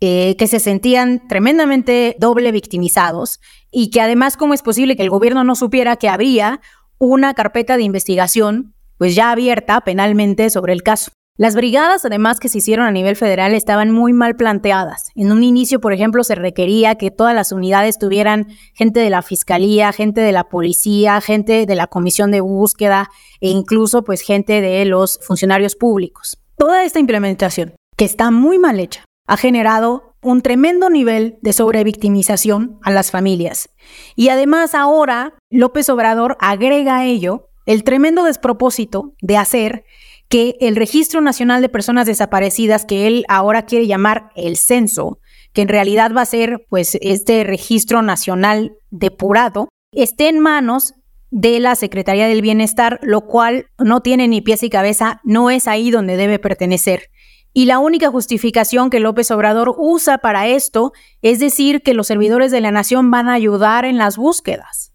eh, 0.00 0.36
que 0.36 0.46
se 0.46 0.60
sentían 0.60 1.26
tremendamente 1.28 2.16
doble 2.18 2.52
victimizados 2.52 3.40
y 3.70 3.90
que 3.90 4.00
además 4.00 4.36
cómo 4.36 4.54
es 4.54 4.62
posible 4.62 4.96
que 4.96 5.02
el 5.02 5.10
gobierno 5.10 5.44
no 5.44 5.54
supiera 5.54 5.96
que 5.96 6.08
había 6.08 6.60
una 6.98 7.34
carpeta 7.34 7.76
de 7.76 7.84
investigación 7.84 8.74
pues 8.98 9.14
ya 9.14 9.30
abierta 9.30 9.80
penalmente 9.80 10.50
sobre 10.50 10.72
el 10.72 10.82
caso. 10.82 11.12
Las 11.38 11.54
brigadas, 11.54 12.04
además, 12.04 12.40
que 12.40 12.48
se 12.48 12.58
hicieron 12.58 12.84
a 12.84 12.90
nivel 12.90 13.14
federal 13.14 13.54
estaban 13.54 13.92
muy 13.92 14.12
mal 14.12 14.34
planteadas. 14.34 15.12
En 15.14 15.30
un 15.30 15.44
inicio, 15.44 15.80
por 15.80 15.92
ejemplo, 15.92 16.24
se 16.24 16.34
requería 16.34 16.96
que 16.96 17.12
todas 17.12 17.32
las 17.32 17.52
unidades 17.52 17.96
tuvieran 17.96 18.48
gente 18.74 18.98
de 18.98 19.08
la 19.08 19.22
fiscalía, 19.22 19.92
gente 19.92 20.20
de 20.20 20.32
la 20.32 20.48
policía, 20.48 21.20
gente 21.20 21.64
de 21.64 21.74
la 21.76 21.86
comisión 21.86 22.32
de 22.32 22.40
búsqueda 22.40 23.08
e 23.40 23.50
incluso 23.50 24.02
pues 24.02 24.22
gente 24.22 24.60
de 24.60 24.84
los 24.84 25.20
funcionarios 25.22 25.76
públicos. 25.76 26.38
Toda 26.56 26.82
esta 26.82 26.98
implementación, 26.98 27.76
que 27.96 28.04
está 28.04 28.32
muy 28.32 28.58
mal 28.58 28.80
hecha, 28.80 29.04
ha 29.28 29.36
generado 29.36 30.16
un 30.20 30.42
tremendo 30.42 30.90
nivel 30.90 31.38
de 31.40 31.52
sobrevictimización 31.52 32.80
a 32.82 32.90
las 32.90 33.12
familias. 33.12 33.70
Y 34.16 34.30
además 34.30 34.74
ahora 34.74 35.34
López 35.50 35.88
Obrador 35.88 36.36
agrega 36.40 36.96
a 36.96 37.04
ello 37.04 37.48
el 37.64 37.84
tremendo 37.84 38.24
despropósito 38.24 39.14
de 39.20 39.36
hacer 39.36 39.84
que 40.28 40.56
el 40.60 40.76
Registro 40.76 41.20
Nacional 41.20 41.62
de 41.62 41.68
Personas 41.68 42.06
Desaparecidas, 42.06 42.84
que 42.84 43.06
él 43.06 43.24
ahora 43.28 43.62
quiere 43.62 43.86
llamar 43.86 44.30
el 44.36 44.56
censo, 44.56 45.18
que 45.52 45.62
en 45.62 45.68
realidad 45.68 46.12
va 46.14 46.22
a 46.22 46.26
ser 46.26 46.66
pues 46.68 46.98
este 47.00 47.44
registro 47.44 48.02
nacional 48.02 48.72
depurado, 48.90 49.68
esté 49.92 50.28
en 50.28 50.38
manos 50.38 50.94
de 51.30 51.60
la 51.60 51.74
Secretaría 51.74 52.28
del 52.28 52.42
Bienestar, 52.42 53.00
lo 53.02 53.22
cual 53.22 53.66
no 53.78 54.00
tiene 54.00 54.28
ni 54.28 54.40
pies 54.40 54.62
y 54.62 54.70
cabeza, 54.70 55.20
no 55.24 55.50
es 55.50 55.66
ahí 55.66 55.90
donde 55.90 56.16
debe 56.16 56.38
pertenecer. 56.38 57.10
Y 57.52 57.64
la 57.64 57.78
única 57.78 58.10
justificación 58.10 58.90
que 58.90 59.00
López 59.00 59.30
Obrador 59.30 59.74
usa 59.78 60.18
para 60.18 60.46
esto 60.46 60.92
es 61.22 61.38
decir 61.38 61.82
que 61.82 61.94
los 61.94 62.06
servidores 62.06 62.52
de 62.52 62.60
la 62.60 62.70
nación 62.70 63.10
van 63.10 63.28
a 63.28 63.34
ayudar 63.34 63.84
en 63.84 63.98
las 63.98 64.16
búsquedas. 64.16 64.92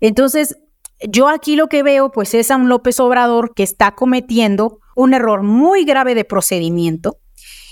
Entonces, 0.00 0.58
yo 1.02 1.28
aquí 1.28 1.56
lo 1.56 1.68
que 1.68 1.82
veo 1.82 2.10
pues 2.10 2.34
es 2.34 2.50
a 2.50 2.56
un 2.56 2.68
López 2.68 3.00
Obrador 3.00 3.54
que 3.54 3.62
está 3.62 3.94
cometiendo 3.94 4.80
un 4.94 5.14
error 5.14 5.42
muy 5.42 5.84
grave 5.84 6.14
de 6.14 6.24
procedimiento 6.24 7.18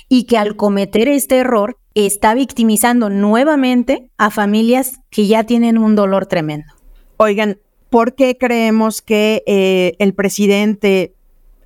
y 0.08 0.24
que 0.24 0.38
al 0.38 0.56
cometer 0.56 1.08
este 1.08 1.38
error 1.38 1.78
está 1.94 2.34
victimizando 2.34 3.10
nuevamente 3.10 4.10
a 4.18 4.30
familias 4.30 5.00
que 5.10 5.26
ya 5.26 5.44
tienen 5.44 5.78
un 5.78 5.94
dolor 5.94 6.26
tremendo. 6.26 6.72
Oigan, 7.16 7.60
¿por 7.90 8.14
qué 8.14 8.36
creemos 8.36 9.02
que 9.02 9.42
eh, 9.46 9.94
el 9.98 10.14
presidente 10.14 11.14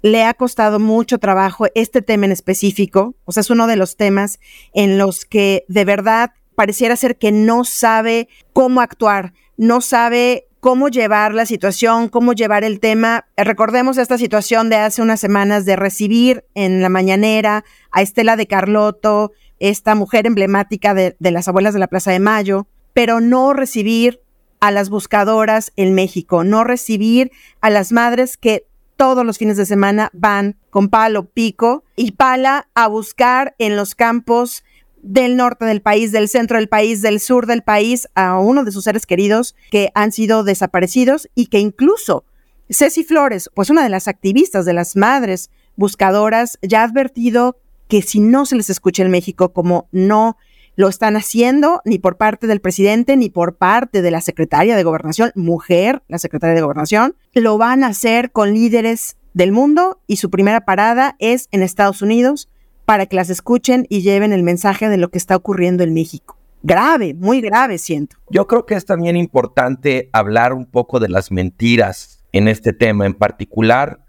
le 0.03 0.25
ha 0.25 0.35
costado 0.35 0.79
mucho 0.79 1.19
trabajo 1.19 1.67
este 1.75 2.03
tema 2.03 2.27
en 2.27 2.33
específico? 2.33 3.15
O 3.25 3.33
sea, 3.33 3.41
es 3.41 3.51
uno 3.51 3.67
de 3.67 3.77
los 3.77 3.97
temas 3.97 4.39
en 4.75 4.99
los 4.99 5.25
que 5.25 5.65
de 5.69 5.85
verdad 5.85 6.33
pareciera 6.55 6.97
ser 6.97 7.19
que 7.19 7.33
no 7.33 7.65
sabe 7.65 8.29
cómo 8.53 8.81
actuar, 8.81 9.33
no 9.57 9.81
sabe 9.81 10.46
cómo 10.61 10.89
llevar 10.89 11.35
la 11.35 11.47
situación, 11.47 12.09
cómo 12.09 12.33
llevar 12.33 12.65
el 12.65 12.81
tema. 12.81 13.27
Recordemos 13.37 13.99
esta 13.99 14.19
situación 14.19 14.69
de 14.69 14.77
hace 14.77 15.03
unas 15.03 15.21
semanas 15.21 15.65
de 15.65 15.77
recibir 15.77 16.45
en 16.55 16.83
la 16.83 16.89
mañanera 16.89 17.65
a 17.93 18.03
Estela 18.03 18.37
de 18.37 18.47
Carlotto, 18.47 19.33
esta 19.59 19.95
mujer 19.95 20.27
emblemática 20.27 20.95
de, 20.95 21.17
las 21.21 21.49
abuelas 21.49 21.75
de 21.75 21.81
la 21.81 21.87
Plaza 21.87 22.11
de 22.11 22.21
Mayo, 22.21 22.67
pero 22.93 23.21
no 23.21 23.53
recibir 23.53 24.21
a 24.61 24.71
las 24.71 24.89
buscadoras 24.89 25.73
en 25.77 25.95
México, 25.95 26.45
no 26.45 26.65
recibir 26.65 27.31
a 27.61 27.71
las 27.71 27.93
madres 27.93 28.37
que 28.37 28.67
todos 28.97 29.25
los 29.27 29.39
fines 29.39 29.59
de 29.59 29.67
semana 29.67 30.11
van 30.15 30.57
con 30.71 30.89
palo, 30.89 31.27
pico 31.27 31.85
y 31.97 32.13
pala 32.13 32.69
a 32.75 32.89
buscar 32.89 33.55
en 33.59 33.77
los 33.77 33.95
campos 33.95 34.65
del 35.07 35.37
norte 35.37 35.65
del 35.65 35.81
país, 35.81 36.11
del 36.11 36.29
centro 36.29 36.59
del 36.59 36.69
país, 36.69 37.01
del 37.01 37.21
sur 37.21 37.47
del 37.47 37.63
país 37.63 38.09
a 38.15 38.39
uno 38.39 38.65
de 38.65 38.73
sus 38.73 38.85
seres 38.85 39.07
queridos 39.07 39.55
que 39.71 39.91
han 39.95 40.11
sido 40.11 40.43
desaparecidos 40.43 41.29
y 41.35 41.47
que 41.47 41.61
incluso 41.61 42.25
Ceci 42.69 43.05
Flores, 43.05 43.49
pues 43.55 43.71
una 43.71 43.85
de 43.85 43.89
las 43.89 44.09
activistas 44.09 44.65
de 44.65 44.73
las 44.73 44.97
madres 44.97 45.51
buscadoras, 45.77 46.59
ya 46.61 46.81
ha 46.81 46.85
advertido 46.85 47.57
que 47.87 48.03
si 48.03 48.19
no 48.19 48.47
se 48.47 48.57
les 48.57 48.69
escucha 48.69 49.05
en 49.05 49.13
México 49.13 49.53
como 49.53 49.89
no 49.93 50.37
lo 50.75 50.89
están 50.89 51.17
haciendo 51.17 51.81
ni 51.85 51.99
por 52.01 52.17
parte 52.17 52.49
del 52.49 52.61
presidente 52.61 53.17
ni 53.17 53.31
por 53.31 53.57
parte 53.57 54.03
de 54.03 54.11
la 54.11 54.21
secretaria 54.21 54.77
de 54.77 54.83
gobernación, 54.83 55.31
mujer, 55.37 56.03
la 56.09 56.19
secretaria 56.19 56.57
de 56.57 56.63
gobernación, 56.63 57.15
lo 57.33 57.59
van 57.59 57.85
a 57.85 57.89
hacer 57.89 58.33
con 58.33 58.53
líderes 58.53 59.17
del 59.35 59.53
mundo 59.53 60.01
y 60.09 60.17
su 60.17 60.31
primera 60.31 60.65
parada 60.65 61.15
es 61.21 61.49
en 61.53 61.63
Estados 61.63 62.03
Unidos 62.03 62.49
para 62.87 63.07
que 63.07 63.17
las 63.17 63.29
escuchen 63.29 63.87
y 63.91 64.01
lleven 64.01 64.33
el 64.33 64.43
mensaje 64.43 64.89
de 64.89 64.97
lo 64.97 65.11
que 65.11 65.19
está 65.19 65.37
ocurriendo 65.37 65.85
en 65.85 65.93
México. 65.93 66.39
Grave, 66.63 67.13
muy 67.15 67.41
grave 67.43 67.79
siento. 67.79 68.17
Yo 68.31 68.47
creo 68.47 68.65
que 68.65 68.75
es 68.75 68.87
también 68.87 69.17
importante 69.17 70.09
hablar 70.13 70.53
un 70.55 70.65
poco 70.65 70.99
de 70.99 71.09
las 71.09 71.31
mentiras 71.31 72.25
en 72.33 72.49
este 72.49 72.73
tema 72.73 73.05
en 73.05 73.15
particular, 73.15 74.01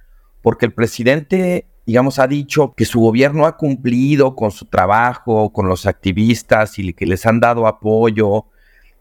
porque 0.41 0.65
el 0.65 0.73
presidente 0.73 1.67
digamos, 1.87 2.19
ha 2.19 2.27
dicho 2.27 2.73
que 2.75 2.83
su 2.83 2.99
gobierno 2.99 3.45
ha 3.45 3.55
cumplido 3.55 4.35
con 4.35 4.51
su 4.51 4.65
trabajo, 4.65 5.53
con 5.53 5.69
los 5.69 5.85
activistas 5.85 6.77
y 6.79 6.93
que 6.93 7.05
les 7.05 7.25
han 7.25 7.39
dado 7.39 7.65
apoyo. 7.65 8.45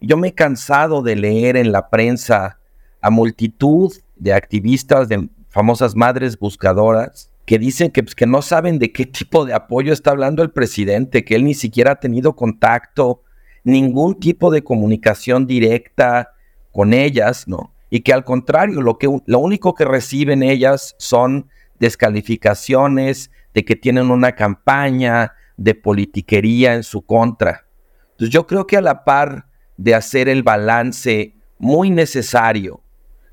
Yo 0.00 0.16
me 0.16 0.28
he 0.28 0.34
cansado 0.34 1.02
de 1.02 1.16
leer 1.16 1.56
en 1.56 1.72
la 1.72 1.90
prensa 1.90 2.60
a 3.00 3.10
multitud 3.10 3.92
de 4.14 4.32
activistas, 4.32 5.08
de 5.08 5.28
famosas 5.48 5.96
madres 5.96 6.38
buscadoras, 6.38 7.32
que 7.46 7.58
dicen 7.58 7.90
que, 7.90 8.02
pues, 8.02 8.14
que 8.14 8.26
no 8.26 8.42
saben 8.42 8.78
de 8.78 8.92
qué 8.92 9.06
tipo 9.06 9.46
de 9.46 9.54
apoyo 9.54 9.92
está 9.92 10.10
hablando 10.10 10.42
el 10.42 10.50
presidente, 10.50 11.24
que 11.24 11.36
él 11.36 11.44
ni 11.44 11.54
siquiera 11.54 11.92
ha 11.92 12.00
tenido 12.00 12.34
contacto, 12.34 13.22
ningún 13.64 14.18
tipo 14.18 14.50
de 14.50 14.62
comunicación 14.62 15.46
directa 15.46 16.32
con 16.72 16.92
ellas, 16.92 17.48
¿no? 17.48 17.72
Y 17.88 18.00
que 18.00 18.12
al 18.12 18.24
contrario, 18.24 18.82
lo, 18.82 18.98
que, 18.98 19.08
lo 19.26 19.38
único 19.38 19.74
que 19.74 19.84
reciben 19.84 20.42
ellas 20.42 20.96
son 20.98 21.48
descalificaciones, 21.78 23.30
de 23.54 23.64
que 23.64 23.76
tienen 23.76 24.10
una 24.10 24.32
campaña 24.32 25.32
de 25.56 25.74
politiquería 25.74 26.74
en 26.74 26.82
su 26.82 27.06
contra. 27.06 27.64
Entonces 28.10 28.28
yo 28.28 28.46
creo 28.46 28.66
que 28.66 28.76
a 28.76 28.82
la 28.82 29.04
par 29.04 29.46
de 29.78 29.94
hacer 29.94 30.28
el 30.28 30.42
balance 30.42 31.34
muy 31.58 31.90
necesario, 31.90 32.82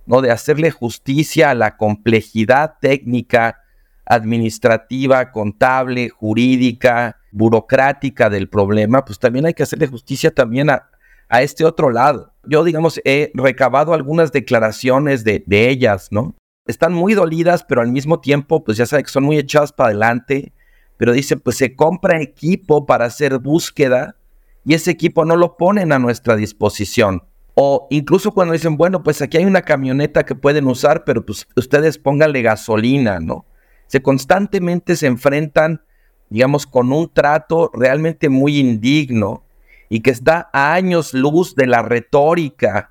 ¿no? 0.05 0.21
de 0.21 0.31
hacerle 0.31 0.71
justicia 0.71 1.49
a 1.49 1.55
la 1.55 1.75
complejidad 1.75 2.75
técnica, 2.79 3.62
administrativa, 4.05 5.31
contable, 5.31 6.09
jurídica, 6.09 7.17
burocrática 7.31 8.29
del 8.29 8.49
problema, 8.49 9.05
pues 9.05 9.19
también 9.19 9.45
hay 9.45 9.53
que 9.53 9.63
hacerle 9.63 9.87
justicia 9.87 10.31
también 10.31 10.69
a, 10.69 10.89
a 11.29 11.41
este 11.41 11.65
otro 11.65 11.89
lado. 11.89 12.33
Yo, 12.45 12.63
digamos, 12.63 13.01
he 13.05 13.31
recabado 13.33 13.93
algunas 13.93 14.31
declaraciones 14.31 15.23
de, 15.23 15.43
de 15.47 15.69
ellas, 15.69 16.09
¿no? 16.11 16.35
están 16.65 16.93
muy 16.93 17.13
dolidas, 17.13 17.63
pero 17.63 17.81
al 17.81 17.91
mismo 17.91 18.19
tiempo, 18.19 18.63
pues 18.63 18.77
ya 18.77 18.85
saben 18.85 19.05
que 19.05 19.11
son 19.11 19.23
muy 19.23 19.37
echadas 19.37 19.73
para 19.73 19.89
adelante. 19.89 20.53
Pero 20.97 21.11
dice, 21.11 21.37
pues 21.37 21.57
se 21.57 21.75
compra 21.75 22.21
equipo 22.21 22.85
para 22.85 23.05
hacer 23.05 23.39
búsqueda 23.39 24.15
y 24.63 24.75
ese 24.75 24.91
equipo 24.91 25.25
no 25.25 25.35
lo 25.35 25.57
ponen 25.57 25.91
a 25.91 25.99
nuestra 25.99 26.35
disposición. 26.35 27.23
O 27.55 27.87
incluso 27.89 28.31
cuando 28.31 28.53
dicen, 28.53 28.77
bueno, 28.77 29.03
pues 29.03 29.21
aquí 29.21 29.37
hay 29.37 29.45
una 29.45 29.63
camioneta 29.63 30.23
que 30.25 30.35
pueden 30.35 30.67
usar, 30.67 31.03
pero 31.03 31.25
pues 31.25 31.47
ustedes 31.55 31.97
pónganle 31.97 32.41
gasolina, 32.41 33.19
¿no? 33.19 33.45
Se 33.93 34.01
constantemente 34.01 34.95
se 34.95 35.05
enfrentan, 35.05 35.83
digamos, 36.31 36.65
con 36.65 36.91
un 36.91 37.13
trato 37.13 37.69
realmente 37.75 38.27
muy 38.27 38.57
indigno 38.57 39.43
y 39.87 39.99
que 39.99 40.09
está 40.09 40.49
a 40.51 40.73
años 40.73 41.13
luz 41.13 41.53
de 41.53 41.67
la 41.67 41.83
retórica 41.83 42.89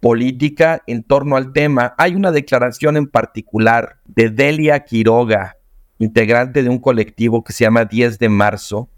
política 0.00 0.82
en 0.86 1.02
torno 1.02 1.36
al 1.36 1.52
tema. 1.52 1.94
Hay 1.98 2.14
una 2.14 2.32
declaración 2.32 2.96
en 2.96 3.08
particular 3.08 3.98
de 4.06 4.30
Delia 4.30 4.84
Quiroga, 4.84 5.58
integrante 5.98 6.62
de 6.62 6.70
un 6.70 6.78
colectivo 6.78 7.44
que 7.44 7.52
se 7.52 7.64
llama 7.64 7.84
10 7.84 8.18
de 8.18 8.30
marzo, 8.30 8.88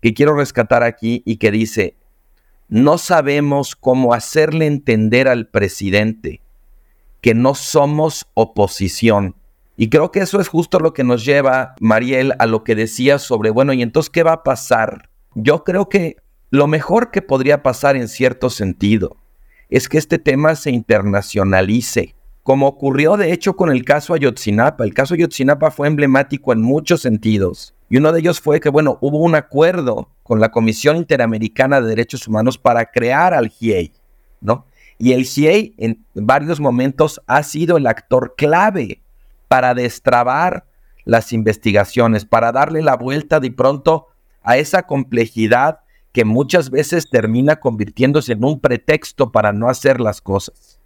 que 0.00 0.14
quiero 0.14 0.34
rescatar 0.34 0.82
aquí 0.82 1.22
y 1.26 1.36
que 1.36 1.50
dice, 1.50 1.98
no 2.70 2.96
sabemos 2.96 3.76
cómo 3.76 4.14
hacerle 4.14 4.64
entender 4.64 5.28
al 5.28 5.48
presidente 5.48 6.40
que 7.20 7.34
no 7.34 7.54
somos 7.54 8.24
oposición. 8.32 9.36
Y 9.76 9.88
creo 9.88 10.12
que 10.12 10.20
eso 10.20 10.40
es 10.40 10.48
justo 10.48 10.78
lo 10.78 10.92
que 10.92 11.02
nos 11.02 11.24
lleva, 11.24 11.74
Mariel, 11.80 12.34
a 12.38 12.46
lo 12.46 12.62
que 12.62 12.74
decía 12.74 13.18
sobre, 13.18 13.50
bueno, 13.50 13.72
¿y 13.72 13.82
entonces 13.82 14.10
qué 14.10 14.22
va 14.22 14.32
a 14.32 14.42
pasar? 14.44 15.10
Yo 15.34 15.64
creo 15.64 15.88
que 15.88 16.16
lo 16.50 16.68
mejor 16.68 17.10
que 17.10 17.22
podría 17.22 17.62
pasar 17.62 17.96
en 17.96 18.06
cierto 18.06 18.50
sentido 18.50 19.16
es 19.68 19.88
que 19.88 19.98
este 19.98 20.18
tema 20.18 20.54
se 20.54 20.70
internacionalice, 20.70 22.14
como 22.44 22.68
ocurrió 22.68 23.16
de 23.16 23.32
hecho 23.32 23.56
con 23.56 23.72
el 23.72 23.84
caso 23.84 24.14
Ayotzinapa. 24.14 24.84
El 24.84 24.94
caso 24.94 25.14
Ayotzinapa 25.14 25.72
fue 25.72 25.88
emblemático 25.88 26.52
en 26.52 26.62
muchos 26.62 27.00
sentidos. 27.00 27.74
Y 27.90 27.96
uno 27.96 28.12
de 28.12 28.20
ellos 28.20 28.40
fue 28.40 28.60
que, 28.60 28.68
bueno, 28.68 28.98
hubo 29.00 29.18
un 29.18 29.34
acuerdo 29.34 30.08
con 30.22 30.38
la 30.38 30.50
Comisión 30.50 30.96
Interamericana 30.96 31.80
de 31.80 31.88
Derechos 31.88 32.28
Humanos 32.28 32.58
para 32.58 32.86
crear 32.86 33.34
al 33.34 33.48
GIEI, 33.48 33.92
¿no? 34.40 34.66
Y 34.98 35.12
el 35.12 35.24
GIEI 35.24 35.74
en 35.78 36.04
varios 36.14 36.60
momentos 36.60 37.20
ha 37.26 37.42
sido 37.42 37.76
el 37.76 37.86
actor 37.86 38.34
clave 38.36 39.02
para 39.48 39.74
destrabar 39.74 40.66
las 41.04 41.32
investigaciones, 41.32 42.24
para 42.24 42.52
darle 42.52 42.82
la 42.82 42.96
vuelta 42.96 43.40
de 43.40 43.50
pronto 43.50 44.08
a 44.42 44.56
esa 44.56 44.84
complejidad 44.84 45.80
que 46.12 46.24
muchas 46.24 46.70
veces 46.70 47.10
termina 47.10 47.56
convirtiéndose 47.56 48.32
en 48.32 48.44
un 48.44 48.60
pretexto 48.60 49.32
para 49.32 49.52
no 49.52 49.68
hacer 49.68 50.00
las 50.00 50.20
cosas. 50.20 50.80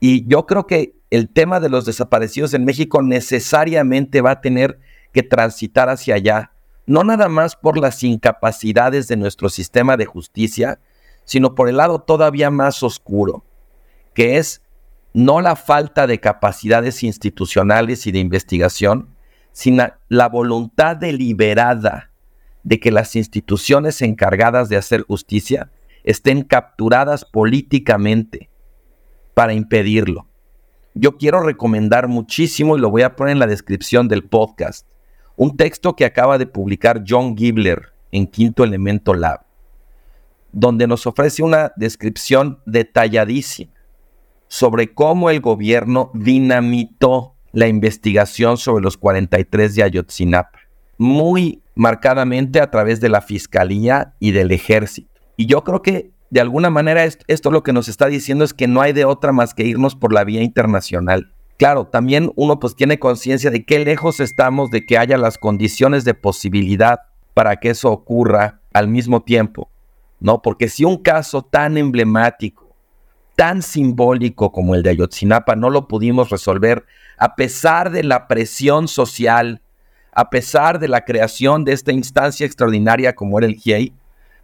Y 0.00 0.26
yo 0.26 0.46
creo 0.46 0.66
que 0.66 0.94
el 1.10 1.28
tema 1.28 1.60
de 1.60 1.68
los 1.68 1.84
desaparecidos 1.84 2.54
en 2.54 2.64
México 2.64 3.02
necesariamente 3.02 4.20
va 4.20 4.32
a 4.32 4.40
tener 4.40 4.78
que 5.12 5.22
transitar 5.22 5.88
hacia 5.88 6.14
allá, 6.14 6.52
no 6.86 7.04
nada 7.04 7.28
más 7.28 7.56
por 7.56 7.78
las 7.78 8.02
incapacidades 8.02 9.08
de 9.08 9.16
nuestro 9.16 9.48
sistema 9.50 9.96
de 9.96 10.06
justicia, 10.06 10.80
sino 11.24 11.54
por 11.54 11.68
el 11.68 11.76
lado 11.76 11.98
todavía 12.00 12.50
más 12.50 12.82
oscuro, 12.82 13.44
que 14.14 14.38
es 14.38 14.62
no 15.12 15.40
la 15.40 15.56
falta 15.56 16.06
de 16.06 16.20
capacidades 16.20 17.02
institucionales 17.02 18.06
y 18.06 18.12
de 18.12 18.18
investigación, 18.18 19.14
sino 19.52 19.88
la 20.08 20.28
voluntad 20.28 20.96
deliberada 20.96 22.10
de 22.62 22.78
que 22.78 22.90
las 22.90 23.16
instituciones 23.16 24.02
encargadas 24.02 24.68
de 24.68 24.76
hacer 24.76 25.02
justicia 25.02 25.70
estén 26.04 26.42
capturadas 26.42 27.24
políticamente 27.24 28.50
para 29.34 29.54
impedirlo. 29.54 30.26
Yo 30.94 31.16
quiero 31.16 31.40
recomendar 31.40 32.08
muchísimo, 32.08 32.76
y 32.76 32.80
lo 32.80 32.90
voy 32.90 33.02
a 33.02 33.16
poner 33.16 33.32
en 33.32 33.38
la 33.38 33.46
descripción 33.46 34.08
del 34.08 34.24
podcast, 34.24 34.88
un 35.36 35.56
texto 35.56 35.94
que 35.94 36.04
acaba 36.04 36.38
de 36.38 36.46
publicar 36.46 37.04
John 37.06 37.36
Gibler 37.36 37.92
en 38.10 38.26
Quinto 38.26 38.64
Elemento 38.64 39.14
Lab, 39.14 39.46
donde 40.52 40.86
nos 40.86 41.06
ofrece 41.06 41.42
una 41.42 41.72
descripción 41.76 42.60
detalladísima 42.66 43.77
sobre 44.48 44.92
cómo 44.92 45.30
el 45.30 45.40
gobierno 45.40 46.10
dinamitó 46.14 47.34
la 47.52 47.68
investigación 47.68 48.56
sobre 48.56 48.82
los 48.82 48.96
43 48.96 49.74
de 49.74 49.82
Ayotzinapa. 49.82 50.58
Muy 50.98 51.62
marcadamente 51.74 52.60
a 52.60 52.70
través 52.70 53.00
de 53.00 53.08
la 53.08 53.20
fiscalía 53.20 54.14
y 54.18 54.32
del 54.32 54.50
ejército. 54.50 55.08
Y 55.36 55.46
yo 55.46 55.62
creo 55.62 55.82
que 55.82 56.10
de 56.30 56.40
alguna 56.40 56.70
manera 56.70 57.04
esto, 57.04 57.50
lo 57.50 57.62
que 57.62 57.72
nos 57.72 57.88
está 57.88 58.06
diciendo 58.06 58.44
es 58.44 58.52
que 58.52 58.68
no 58.68 58.80
hay 58.80 58.92
de 58.92 59.04
otra 59.04 59.32
más 59.32 59.54
que 59.54 59.64
irnos 59.64 59.94
por 59.94 60.12
la 60.12 60.24
vía 60.24 60.42
internacional. 60.42 61.32
Claro, 61.56 61.86
también 61.86 62.32
uno 62.36 62.60
pues 62.60 62.76
tiene 62.76 62.98
conciencia 62.98 63.50
de 63.50 63.64
qué 63.64 63.78
lejos 63.78 64.20
estamos 64.20 64.70
de 64.70 64.84
que 64.84 64.98
haya 64.98 65.16
las 65.16 65.38
condiciones 65.38 66.04
de 66.04 66.14
posibilidad 66.14 67.00
para 67.34 67.56
que 67.56 67.70
eso 67.70 67.90
ocurra 67.90 68.60
al 68.72 68.88
mismo 68.88 69.22
tiempo, 69.22 69.70
¿no? 70.20 70.42
Porque 70.42 70.68
si 70.68 70.84
un 70.84 70.98
caso 70.98 71.42
tan 71.42 71.76
emblemático, 71.78 72.67
tan 73.38 73.62
simbólico 73.62 74.50
como 74.50 74.74
el 74.74 74.82
de 74.82 74.90
Ayotzinapa 74.90 75.54
no 75.54 75.70
lo 75.70 75.86
pudimos 75.86 76.28
resolver 76.28 76.84
a 77.18 77.36
pesar 77.36 77.92
de 77.92 78.02
la 78.02 78.26
presión 78.26 78.88
social 78.88 79.62
a 80.10 80.28
pesar 80.28 80.80
de 80.80 80.88
la 80.88 81.04
creación 81.04 81.64
de 81.64 81.72
esta 81.72 81.92
instancia 81.92 82.44
extraordinaria 82.44 83.14
como 83.14 83.38
era 83.38 83.46
el 83.46 83.54
GIEI, 83.54 83.92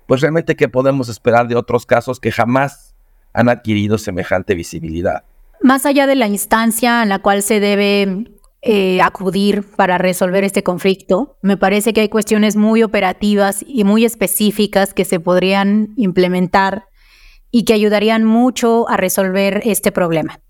pues 0.07 0.21
realmente 0.21 0.55
qué 0.55 0.69
podemos 0.69 1.09
esperar 1.09 1.49
de 1.49 1.57
otros 1.57 1.87
casos 1.87 2.21
que 2.21 2.31
jamás 2.31 2.95
han 3.33 3.49
adquirido 3.49 3.99
semejante 3.99 4.55
visibilidad. 4.55 5.25
Más 5.61 5.87
allá 5.87 6.07
de 6.07 6.15
la 6.15 6.29
instancia 6.29 7.03
en 7.03 7.09
la 7.09 7.19
cual 7.19 7.43
se 7.43 7.59
debe 7.59 8.31
eh, 8.63 9.03
acudir 9.03 9.65
para 9.75 9.99
resolver 9.99 10.45
este 10.45 10.63
conflicto, 10.63 11.37
me 11.43 11.57
parece 11.57 11.93
que 11.93 12.03
hay 12.03 12.09
cuestiones 12.09 12.55
muy 12.55 12.85
operativas 12.85 13.65
y 13.67 13.83
muy 13.83 14.05
específicas 14.05 14.95
que 14.95 15.05
se 15.05 15.19
podrían 15.19 15.95
implementar 15.97 16.85
y 17.55 17.63
que 17.63 17.73
ayudarían 17.73 18.25
mucho 18.25 18.89
a 18.89 18.97
resolver 18.97 19.63
este 19.65 19.93
problema. 19.93 20.41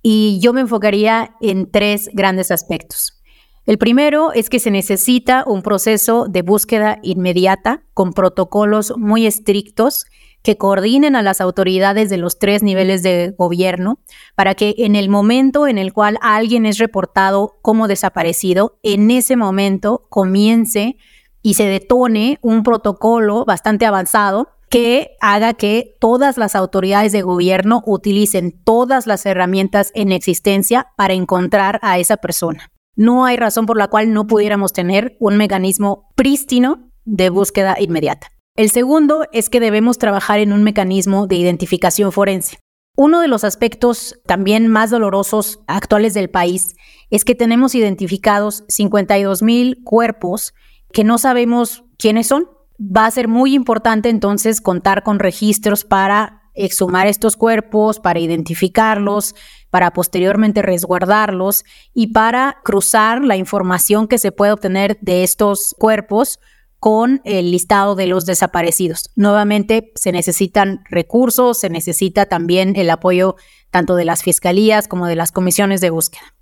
Y 0.00 0.38
yo 0.40 0.54
me 0.54 0.62
enfocaría 0.62 1.36
en 1.42 1.70
tres 1.70 2.08
grandes 2.14 2.50
aspectos. 2.50 3.20
El 3.66 3.76
primero 3.76 4.32
es 4.32 4.48
que 4.48 4.58
se 4.58 4.70
necesita 4.70 5.44
un 5.46 5.60
proceso 5.60 6.24
de 6.26 6.40
búsqueda 6.40 7.00
inmediata 7.02 7.82
con 7.92 8.14
protocolos 8.14 8.94
muy 8.96 9.26
estrictos 9.26 10.06
que 10.42 10.56
coordinen 10.56 11.16
a 11.16 11.22
las 11.22 11.42
autoridades 11.42 12.08
de 12.08 12.16
los 12.16 12.38
tres 12.38 12.62
niveles 12.62 13.02
de 13.02 13.34
gobierno 13.36 13.98
para 14.34 14.54
que 14.54 14.74
en 14.78 14.96
el 14.96 15.10
momento 15.10 15.66
en 15.66 15.76
el 15.76 15.92
cual 15.92 16.16
alguien 16.22 16.64
es 16.64 16.78
reportado 16.78 17.58
como 17.60 17.88
desaparecido, 17.88 18.78
en 18.82 19.10
ese 19.10 19.36
momento 19.36 20.06
comience 20.08 20.96
y 21.42 21.54
se 21.54 21.64
detone 21.64 22.38
un 22.40 22.62
protocolo 22.62 23.44
bastante 23.44 23.84
avanzado 23.84 24.57
que 24.70 25.16
haga 25.20 25.54
que 25.54 25.96
todas 26.00 26.36
las 26.36 26.54
autoridades 26.54 27.12
de 27.12 27.22
gobierno 27.22 27.82
utilicen 27.86 28.52
todas 28.64 29.06
las 29.06 29.24
herramientas 29.26 29.90
en 29.94 30.12
existencia 30.12 30.88
para 30.96 31.14
encontrar 31.14 31.78
a 31.82 31.98
esa 31.98 32.18
persona. 32.18 32.70
No 32.96 33.24
hay 33.24 33.36
razón 33.36 33.66
por 33.66 33.76
la 33.76 33.88
cual 33.88 34.12
no 34.12 34.26
pudiéramos 34.26 34.72
tener 34.72 35.16
un 35.20 35.36
mecanismo 35.36 36.10
prístino 36.16 36.90
de 37.04 37.30
búsqueda 37.30 37.76
inmediata. 37.78 38.28
El 38.56 38.70
segundo 38.70 39.24
es 39.32 39.50
que 39.50 39.60
debemos 39.60 39.98
trabajar 39.98 40.40
en 40.40 40.52
un 40.52 40.64
mecanismo 40.64 41.28
de 41.28 41.36
identificación 41.36 42.10
forense. 42.10 42.58
Uno 42.96 43.20
de 43.20 43.28
los 43.28 43.44
aspectos 43.44 44.20
también 44.26 44.66
más 44.66 44.90
dolorosos 44.90 45.60
actuales 45.68 46.14
del 46.14 46.28
país 46.28 46.74
es 47.10 47.24
que 47.24 47.36
tenemos 47.36 47.76
identificados 47.76 48.64
52 48.66 49.42
mil 49.42 49.78
cuerpos 49.84 50.52
que 50.92 51.04
no 51.04 51.18
sabemos 51.18 51.84
quiénes 51.96 52.26
son. 52.26 52.48
Va 52.80 53.06
a 53.06 53.10
ser 53.10 53.28
muy 53.28 53.54
importante 53.54 54.08
entonces 54.08 54.60
contar 54.60 55.02
con 55.02 55.18
registros 55.18 55.84
para 55.84 56.42
exhumar 56.54 57.06
estos 57.06 57.36
cuerpos, 57.36 58.00
para 58.00 58.18
identificarlos, 58.18 59.34
para 59.70 59.92
posteriormente 59.92 60.62
resguardarlos 60.62 61.64
y 61.94 62.08
para 62.08 62.58
cruzar 62.64 63.24
la 63.24 63.36
información 63.36 64.08
que 64.08 64.18
se 64.18 64.32
puede 64.32 64.52
obtener 64.52 64.98
de 65.00 65.22
estos 65.22 65.74
cuerpos 65.78 66.40
con 66.80 67.20
el 67.24 67.50
listado 67.50 67.94
de 67.94 68.06
los 68.06 68.24
desaparecidos. 68.26 69.10
Nuevamente, 69.16 69.92
se 69.94 70.12
necesitan 70.12 70.84
recursos, 70.90 71.58
se 71.58 71.70
necesita 71.70 72.26
también 72.26 72.74
el 72.76 72.90
apoyo 72.90 73.36
tanto 73.70 73.96
de 73.96 74.04
las 74.04 74.22
fiscalías 74.22 74.88
como 74.88 75.06
de 75.06 75.16
las 75.16 75.32
comisiones 75.32 75.80
de 75.80 75.90
búsqueda. 75.90 76.34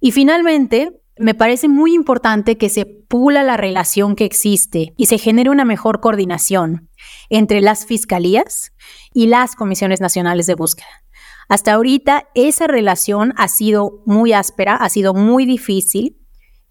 Y 0.00 0.12
finalmente, 0.12 1.00
me 1.20 1.34
parece 1.34 1.68
muy 1.68 1.94
importante 1.94 2.56
que 2.56 2.68
se 2.68 2.86
pula 2.86 3.42
la 3.42 3.56
relación 3.56 4.16
que 4.16 4.24
existe 4.24 4.94
y 4.96 5.06
se 5.06 5.18
genere 5.18 5.50
una 5.50 5.64
mejor 5.64 6.00
coordinación 6.00 6.90
entre 7.28 7.60
las 7.60 7.86
fiscalías 7.86 8.72
y 9.12 9.26
las 9.26 9.54
comisiones 9.54 10.00
nacionales 10.00 10.46
de 10.46 10.54
búsqueda. 10.54 10.88
Hasta 11.48 11.72
ahorita 11.72 12.28
esa 12.34 12.66
relación 12.66 13.32
ha 13.36 13.48
sido 13.48 14.02
muy 14.04 14.32
áspera, 14.32 14.76
ha 14.76 14.88
sido 14.90 15.14
muy 15.14 15.46
difícil. 15.46 16.18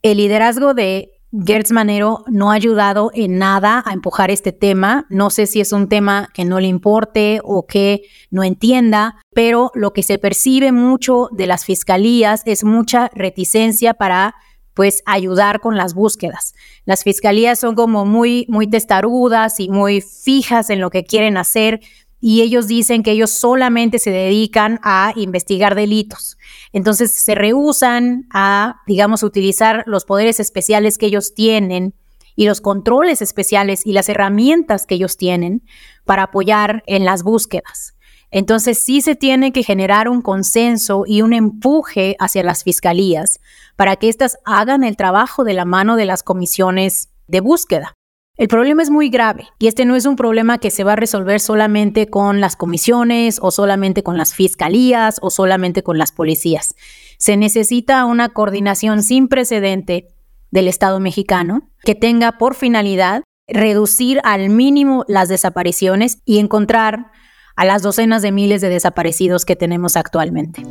El 0.04 0.18
liderazgo 0.18 0.74
de 0.74 1.17
Gertz 1.32 1.72
Manero 1.72 2.24
no 2.28 2.52
ha 2.52 2.54
ayudado 2.54 3.12
en 3.14 3.38
nada 3.38 3.84
a 3.86 3.92
empujar 3.92 4.32
este 4.32 4.54
tema. 4.54 5.06
No 5.10 5.30
sé 5.30 5.46
si 5.46 5.60
es 5.60 5.74
un 5.74 5.90
tema 5.90 6.30
que 6.34 6.46
no 6.46 6.60
le 6.60 6.68
importe 6.68 7.42
o 7.44 7.68
que 7.68 8.04
no 8.32 8.44
entienda, 8.44 9.18
pero 9.34 9.72
lo 9.76 9.92
que 9.92 10.04
se 10.04 10.20
percibe 10.20 10.72
mucho 10.72 11.28
de 11.32 11.48
las 11.48 11.66
fiscalías 11.66 12.44
es 12.46 12.64
mucha 12.64 13.10
reticencia 13.14 13.94
para 13.94 14.36
pues 14.74 15.02
ayudar 15.06 15.60
con 15.60 15.76
las 15.76 15.96
búsquedas. 15.96 16.54
Las 16.86 17.04
fiscalías 17.04 17.60
son 17.60 17.76
como 17.76 18.06
muy 18.06 18.46
muy 18.48 18.68
testarudas 18.68 19.60
y 19.60 19.70
muy 19.70 20.02
fijas 20.02 20.70
en 20.70 20.80
lo 20.80 20.92
que 20.92 21.04
quieren 21.04 21.36
hacer 21.36 21.82
y 22.20 22.42
ellos 22.42 22.68
dicen 22.68 23.04
que 23.04 23.12
ellos 23.12 23.30
solamente 23.30 24.00
se 24.00 24.12
dedican 24.12 24.80
a 24.84 25.14
investigar 25.16 25.76
delitos. 25.76 26.38
Entonces 26.74 27.12
se 27.12 27.36
rehusan 27.36 28.28
a, 28.32 28.82
digamos, 28.88 29.24
utilizar 29.24 29.84
los 29.86 30.06
poderes 30.06 30.40
especiales 30.40 30.98
que 30.98 31.06
ellos 31.06 31.36
tienen 31.36 31.94
y 32.36 32.46
los 32.46 32.62
controles 32.62 33.22
especiales 33.22 33.86
y 33.86 33.94
las 33.94 34.10
herramientas 34.10 34.86
que 34.86 34.96
ellos 34.96 35.18
tienen 35.18 35.64
para 36.06 36.24
apoyar 36.24 36.84
en 36.88 37.06
las 37.06 37.24
búsquedas. 37.24 37.96
Entonces 38.30 38.78
sí 38.78 39.02
se 39.02 39.16
tiene 39.16 39.54
que 39.54 39.64
generar 39.64 40.10
un 40.10 40.22
consenso 40.22 41.04
y 41.06 41.22
un 41.22 41.34
empuje 41.34 42.16
hacia 42.20 42.44
las 42.44 42.64
fiscalías 42.64 43.40
para 43.76 43.96
que 43.96 44.10
éstas 44.10 44.38
hagan 44.44 44.84
el 44.84 44.98
trabajo 44.98 45.44
de 45.44 45.54
la 45.54 45.66
mano 45.66 45.96
de 45.96 46.06
las 46.06 46.24
comisiones 46.24 47.10
de 47.28 47.40
búsqueda. 47.40 47.97
El 48.38 48.48
problema 48.48 48.84
es 48.84 48.92
muy 48.92 49.10
grave 49.10 49.48
y 49.58 49.66
este 49.66 49.84
no 49.84 49.96
es 49.96 50.06
un 50.06 50.16
problema 50.16 50.60
que 50.60 50.70
se 50.70 50.84
va 50.84 50.94
a 50.94 50.96
resolver 50.96 51.40
solamente 51.40 52.08
con 52.08 52.40
las 52.40 52.56
comisiones 52.56 53.40
o 53.42 53.50
solamente 53.50 54.04
con 54.04 54.16
las 54.16 54.36
fiscalías 54.36 55.18
o 55.24 55.32
solamente 55.32 55.82
con 55.82 55.98
las 55.98 56.12
policías. 56.12 56.76
Se 57.18 57.36
necesita 57.36 58.06
una 58.06 58.30
coordinación 58.30 59.02
sin 59.02 59.28
precedente 59.28 60.10
del 60.52 60.68
Estado 60.68 61.00
mexicano 61.00 61.72
que 61.84 61.96
tenga 61.96 62.38
por 62.38 62.54
finalidad 62.54 63.24
reducir 63.48 64.22
al 64.24 64.50
mínimo 64.50 65.04
las 65.08 65.30
desapariciones 65.30 66.20
y 66.24 66.38
encontrar 66.38 67.12
a 67.56 67.66
las 67.66 67.82
docenas 67.82 68.22
de 68.22 68.32
miles 68.32 68.62
de 68.62 68.70
desaparecidos 68.70 69.46
que 69.46 69.56
tenemos 69.56 69.98
actualmente. 69.98 70.62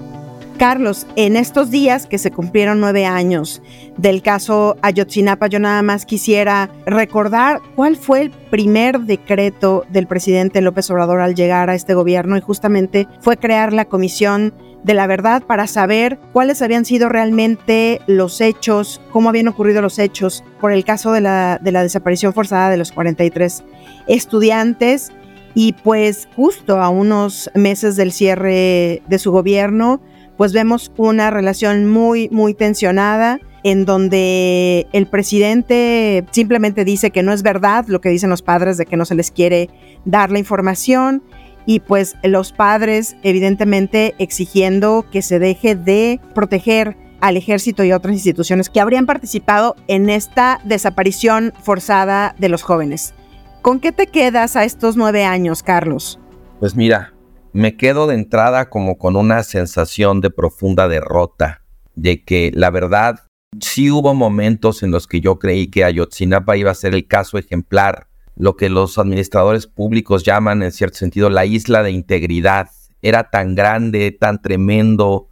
Carlos, 0.56 1.06
en 1.16 1.36
estos 1.36 1.70
días 1.70 2.06
que 2.06 2.18
se 2.18 2.30
cumplieron 2.30 2.80
nueve 2.80 3.04
años 3.04 3.62
del 3.96 4.22
caso 4.22 4.76
Ayotzinapa, 4.82 5.48
yo 5.48 5.58
nada 5.58 5.82
más 5.82 6.06
quisiera 6.06 6.70
recordar 6.86 7.60
cuál 7.74 7.96
fue 7.96 8.22
el 8.22 8.30
primer 8.30 9.00
decreto 9.00 9.84
del 9.90 10.06
presidente 10.06 10.60
López 10.60 10.90
Obrador 10.90 11.20
al 11.20 11.34
llegar 11.34 11.68
a 11.68 11.74
este 11.74 11.94
gobierno 11.94 12.36
y 12.36 12.40
justamente 12.40 13.06
fue 13.20 13.36
crear 13.36 13.72
la 13.72 13.84
Comisión 13.84 14.54
de 14.82 14.94
la 14.94 15.06
Verdad 15.06 15.42
para 15.42 15.66
saber 15.66 16.18
cuáles 16.32 16.62
habían 16.62 16.84
sido 16.84 17.08
realmente 17.08 18.00
los 18.06 18.40
hechos, 18.40 19.00
cómo 19.12 19.28
habían 19.28 19.48
ocurrido 19.48 19.82
los 19.82 19.98
hechos 19.98 20.44
por 20.60 20.72
el 20.72 20.84
caso 20.84 21.12
de 21.12 21.20
la, 21.20 21.58
de 21.60 21.72
la 21.72 21.82
desaparición 21.82 22.32
forzada 22.32 22.70
de 22.70 22.78
los 22.78 22.92
43 22.92 23.64
estudiantes. 24.06 25.12
Y 25.54 25.72
pues 25.72 26.28
justo 26.36 26.82
a 26.82 26.90
unos 26.90 27.50
meses 27.54 27.96
del 27.96 28.12
cierre 28.12 29.02
de 29.06 29.18
su 29.18 29.32
gobierno, 29.32 30.02
pues 30.36 30.52
vemos 30.52 30.92
una 30.96 31.30
relación 31.30 31.90
muy, 31.90 32.28
muy 32.30 32.54
tensionada 32.54 33.40
en 33.64 33.84
donde 33.84 34.86
el 34.92 35.06
presidente 35.08 36.24
simplemente 36.30 36.84
dice 36.84 37.10
que 37.10 37.22
no 37.22 37.32
es 37.32 37.42
verdad 37.42 37.86
lo 37.88 38.00
que 38.00 38.10
dicen 38.10 38.30
los 38.30 38.42
padres 38.42 38.76
de 38.76 38.86
que 38.86 38.96
no 38.96 39.04
se 39.04 39.14
les 39.14 39.30
quiere 39.30 39.70
dar 40.04 40.30
la 40.30 40.38
información 40.38 41.22
y 41.66 41.80
pues 41.80 42.14
los 42.22 42.52
padres 42.52 43.16
evidentemente 43.22 44.14
exigiendo 44.18 45.04
que 45.10 45.20
se 45.20 45.38
deje 45.38 45.74
de 45.74 46.20
proteger 46.34 46.96
al 47.20 47.36
ejército 47.36 47.82
y 47.82 47.92
otras 47.92 48.14
instituciones 48.14 48.70
que 48.70 48.80
habrían 48.80 49.06
participado 49.06 49.74
en 49.88 50.10
esta 50.10 50.60
desaparición 50.64 51.52
forzada 51.62 52.36
de 52.38 52.48
los 52.48 52.62
jóvenes. 52.62 53.14
¿Con 53.62 53.80
qué 53.80 53.90
te 53.90 54.06
quedas 54.06 54.54
a 54.54 54.64
estos 54.64 54.96
nueve 54.96 55.24
años, 55.24 55.64
Carlos? 55.64 56.20
Pues 56.60 56.76
mira, 56.76 57.12
me 57.56 57.78
quedo 57.78 58.06
de 58.06 58.16
entrada 58.16 58.68
como 58.68 58.98
con 58.98 59.16
una 59.16 59.42
sensación 59.42 60.20
de 60.20 60.28
profunda 60.28 60.88
derrota, 60.88 61.62
de 61.94 62.22
que 62.22 62.50
la 62.54 62.68
verdad 62.68 63.24
sí 63.60 63.90
hubo 63.90 64.12
momentos 64.12 64.82
en 64.82 64.90
los 64.90 65.06
que 65.06 65.22
yo 65.22 65.38
creí 65.38 65.68
que 65.68 65.82
Ayotzinapa 65.82 66.58
iba 66.58 66.70
a 66.70 66.74
ser 66.74 66.94
el 66.94 67.06
caso 67.08 67.38
ejemplar, 67.38 68.08
lo 68.36 68.56
que 68.56 68.68
los 68.68 68.98
administradores 68.98 69.66
públicos 69.66 70.22
llaman 70.22 70.62
en 70.62 70.70
cierto 70.70 70.98
sentido 70.98 71.30
la 71.30 71.46
isla 71.46 71.82
de 71.82 71.92
integridad. 71.92 72.68
Era 73.00 73.30
tan 73.30 73.54
grande, 73.54 74.12
tan 74.12 74.42
tremendo, 74.42 75.28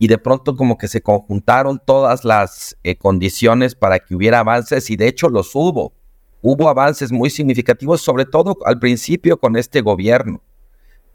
y 0.00 0.08
de 0.08 0.18
pronto 0.18 0.56
como 0.56 0.76
que 0.76 0.88
se 0.88 1.00
conjuntaron 1.00 1.80
todas 1.86 2.24
las 2.24 2.76
eh, 2.82 2.96
condiciones 2.96 3.76
para 3.76 4.00
que 4.00 4.16
hubiera 4.16 4.40
avances, 4.40 4.90
y 4.90 4.96
de 4.96 5.06
hecho 5.06 5.28
los 5.28 5.54
hubo. 5.54 5.92
Hubo 6.42 6.68
avances 6.68 7.12
muy 7.12 7.30
significativos, 7.30 8.00
sobre 8.00 8.24
todo 8.24 8.56
al 8.64 8.80
principio 8.80 9.38
con 9.38 9.54
este 9.54 9.80
gobierno 9.80 10.42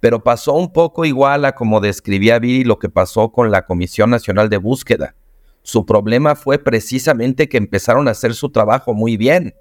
pero 0.01 0.23
pasó 0.23 0.53
un 0.53 0.73
poco 0.73 1.05
igual 1.05 1.45
a 1.45 1.53
como 1.53 1.79
describía 1.79 2.39
Viri 2.39 2.63
lo 2.63 2.79
que 2.79 2.89
pasó 2.89 3.31
con 3.31 3.51
la 3.51 3.65
Comisión 3.65 4.09
Nacional 4.09 4.49
de 4.49 4.57
Búsqueda. 4.57 5.15
Su 5.61 5.85
problema 5.85 6.35
fue 6.35 6.57
precisamente 6.57 7.47
que 7.47 7.57
empezaron 7.57 8.07
a 8.07 8.11
hacer 8.11 8.33
su 8.33 8.49
trabajo 8.49 8.95
muy 8.95 9.15
bien. 9.15 9.53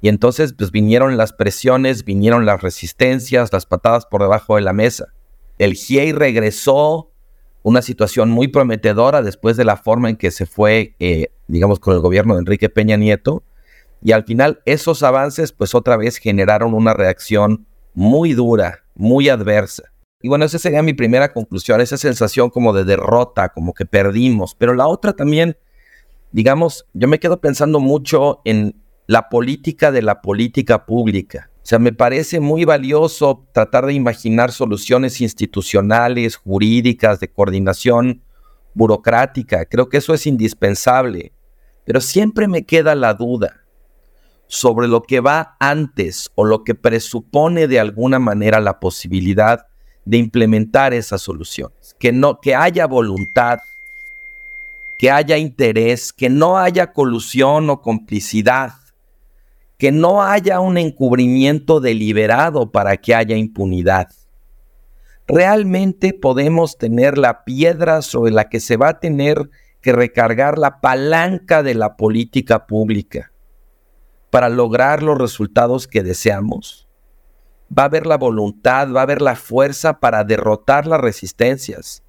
Y 0.00 0.08
entonces 0.08 0.52
pues 0.52 0.72
vinieron 0.72 1.16
las 1.16 1.32
presiones, 1.32 2.04
vinieron 2.04 2.44
las 2.44 2.60
resistencias, 2.62 3.52
las 3.52 3.64
patadas 3.64 4.06
por 4.06 4.22
debajo 4.22 4.56
de 4.56 4.62
la 4.62 4.72
mesa. 4.72 5.14
El 5.56 5.74
GIEI 5.74 6.12
regresó 6.12 7.12
una 7.62 7.80
situación 7.80 8.28
muy 8.28 8.48
prometedora 8.48 9.22
después 9.22 9.56
de 9.56 9.64
la 9.64 9.76
forma 9.76 10.10
en 10.10 10.16
que 10.16 10.32
se 10.32 10.46
fue, 10.46 10.96
eh, 10.98 11.28
digamos, 11.46 11.78
con 11.78 11.94
el 11.94 12.00
gobierno 12.00 12.34
de 12.34 12.40
Enrique 12.40 12.68
Peña 12.68 12.96
Nieto. 12.96 13.44
Y 14.02 14.10
al 14.10 14.24
final 14.24 14.62
esos 14.64 15.04
avances 15.04 15.52
pues 15.52 15.76
otra 15.76 15.96
vez 15.96 16.16
generaron 16.16 16.74
una 16.74 16.92
reacción 16.92 17.68
muy 17.94 18.32
dura 18.32 18.81
muy 18.94 19.28
adversa. 19.28 19.84
Y 20.20 20.28
bueno, 20.28 20.44
esa 20.44 20.58
sería 20.58 20.82
mi 20.82 20.94
primera 20.94 21.32
conclusión, 21.32 21.80
esa 21.80 21.96
sensación 21.96 22.50
como 22.50 22.72
de 22.72 22.84
derrota, 22.84 23.48
como 23.48 23.74
que 23.74 23.86
perdimos. 23.86 24.54
Pero 24.54 24.74
la 24.74 24.86
otra 24.86 25.14
también, 25.14 25.56
digamos, 26.30 26.86
yo 26.92 27.08
me 27.08 27.18
quedo 27.18 27.40
pensando 27.40 27.80
mucho 27.80 28.40
en 28.44 28.80
la 29.06 29.28
política 29.28 29.90
de 29.90 30.02
la 30.02 30.22
política 30.22 30.86
pública. 30.86 31.50
O 31.56 31.66
sea, 31.66 31.78
me 31.78 31.92
parece 31.92 32.40
muy 32.40 32.64
valioso 32.64 33.46
tratar 33.52 33.86
de 33.86 33.94
imaginar 33.94 34.52
soluciones 34.52 35.20
institucionales, 35.20 36.36
jurídicas, 36.36 37.20
de 37.20 37.30
coordinación 37.30 38.22
burocrática, 38.74 39.66
creo 39.66 39.88
que 39.88 39.98
eso 39.98 40.14
es 40.14 40.26
indispensable, 40.26 41.32
pero 41.84 42.00
siempre 42.00 42.48
me 42.48 42.64
queda 42.64 42.94
la 42.94 43.14
duda 43.14 43.61
sobre 44.46 44.86
lo 44.86 45.02
que 45.02 45.20
va 45.20 45.56
antes 45.60 46.30
o 46.34 46.44
lo 46.44 46.62
que 46.62 46.74
presupone 46.74 47.68
de 47.68 47.80
alguna 47.80 48.18
manera 48.18 48.60
la 48.60 48.80
posibilidad 48.80 49.66
de 50.04 50.18
implementar 50.18 50.92
esas 50.94 51.22
soluciones, 51.22 51.96
que 51.98 52.12
no 52.12 52.38
que 52.40 52.54
haya 52.54 52.86
voluntad, 52.86 53.60
que 54.98 55.10
haya 55.10 55.38
interés, 55.38 56.12
que 56.12 56.28
no 56.28 56.58
haya 56.58 56.92
colusión 56.92 57.70
o 57.70 57.80
complicidad, 57.80 58.74
que 59.78 59.90
no 59.90 60.22
haya 60.22 60.60
un 60.60 60.76
encubrimiento 60.76 61.80
deliberado 61.80 62.70
para 62.70 62.96
que 62.98 63.14
haya 63.14 63.36
impunidad. 63.36 64.08
Realmente 65.26 66.12
podemos 66.12 66.76
tener 66.76 67.16
la 67.16 67.44
piedra 67.44 68.02
sobre 68.02 68.32
la 68.32 68.48
que 68.48 68.60
se 68.60 68.76
va 68.76 68.90
a 68.90 69.00
tener 69.00 69.50
que 69.80 69.92
recargar 69.92 70.58
la 70.58 70.80
palanca 70.80 71.62
de 71.62 71.74
la 71.74 71.96
política 71.96 72.66
pública 72.66 73.31
para 74.32 74.48
lograr 74.48 75.02
los 75.02 75.18
resultados 75.18 75.86
que 75.86 76.02
deseamos. 76.02 76.88
Va 77.70 77.82
a 77.82 77.86
haber 77.86 78.06
la 78.06 78.16
voluntad, 78.16 78.90
va 78.90 79.00
a 79.00 79.02
haber 79.02 79.20
la 79.20 79.36
fuerza 79.36 80.00
para 80.00 80.24
derrotar 80.24 80.86
las 80.86 81.02
resistencias. 81.02 82.02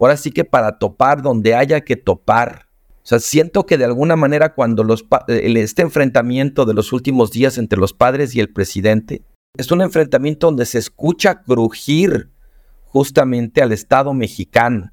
Ahora 0.00 0.16
sí 0.16 0.32
que 0.32 0.44
para 0.44 0.80
topar 0.80 1.22
donde 1.22 1.54
haya 1.54 1.82
que 1.82 1.94
topar. 1.94 2.66
O 2.96 3.06
sea, 3.06 3.20
siento 3.20 3.64
que 3.64 3.78
de 3.78 3.84
alguna 3.84 4.16
manera 4.16 4.56
cuando 4.56 4.82
los 4.82 5.06
este 5.28 5.82
enfrentamiento 5.82 6.64
de 6.64 6.74
los 6.74 6.92
últimos 6.92 7.30
días 7.30 7.58
entre 7.58 7.78
los 7.78 7.92
padres 7.92 8.34
y 8.34 8.40
el 8.40 8.52
presidente 8.52 9.22
es 9.56 9.70
un 9.70 9.80
enfrentamiento 9.80 10.48
donde 10.48 10.66
se 10.66 10.78
escucha 10.78 11.42
crujir 11.42 12.32
justamente 12.86 13.62
al 13.62 13.70
Estado 13.70 14.12
mexicano, 14.14 14.90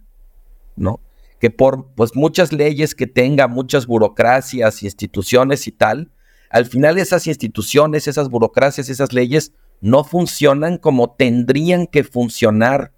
¿no? 0.75 0.99
Que 1.39 1.49
por 1.49 1.95
pues 1.95 2.15
muchas 2.15 2.53
leyes 2.53 2.93
que 2.93 3.07
tenga, 3.07 3.47
muchas 3.47 3.87
burocracias, 3.87 4.83
instituciones 4.83 5.67
y 5.67 5.71
tal, 5.71 6.11
al 6.49 6.65
final 6.65 6.97
esas 6.97 7.27
instituciones, 7.27 8.07
esas 8.07 8.29
burocracias, 8.29 8.89
esas 8.89 9.13
leyes 9.13 9.53
no 9.81 10.03
funcionan 10.03 10.77
como 10.77 11.11
tendrían 11.11 11.87
que 11.87 12.03
funcionar. 12.03 12.93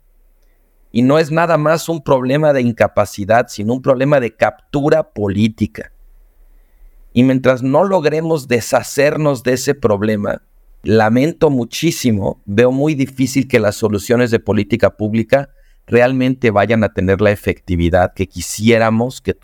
Y 0.91 1.01
no 1.01 1.19
es 1.19 1.31
nada 1.31 1.57
más 1.57 1.89
un 1.89 2.03
problema 2.03 2.53
de 2.53 2.61
incapacidad, 2.61 3.47
sino 3.49 3.73
un 3.73 3.81
problema 3.81 4.19
de 4.19 4.35
captura 4.35 5.11
política. 5.11 5.91
Y 7.13 7.23
mientras 7.23 7.63
no 7.63 7.83
logremos 7.83 8.47
deshacernos 8.47 9.43
de 9.43 9.53
ese 9.53 9.75
problema, 9.75 10.43
lamento 10.83 11.49
muchísimo, 11.49 12.41
veo 12.45 12.71
muy 12.71 12.95
difícil 12.95 13.47
que 13.47 13.59
las 13.59 13.75
soluciones 13.75 14.31
de 14.31 14.39
política 14.39 14.95
pública 14.95 15.49
realmente 15.87 16.51
vayan 16.51 16.83
a 16.83 16.93
tener 16.93 17.21
la 17.21 17.31
efectividad 17.31 18.13
que 18.13 18.27
quisiéramos 18.27 19.21
que. 19.21 19.35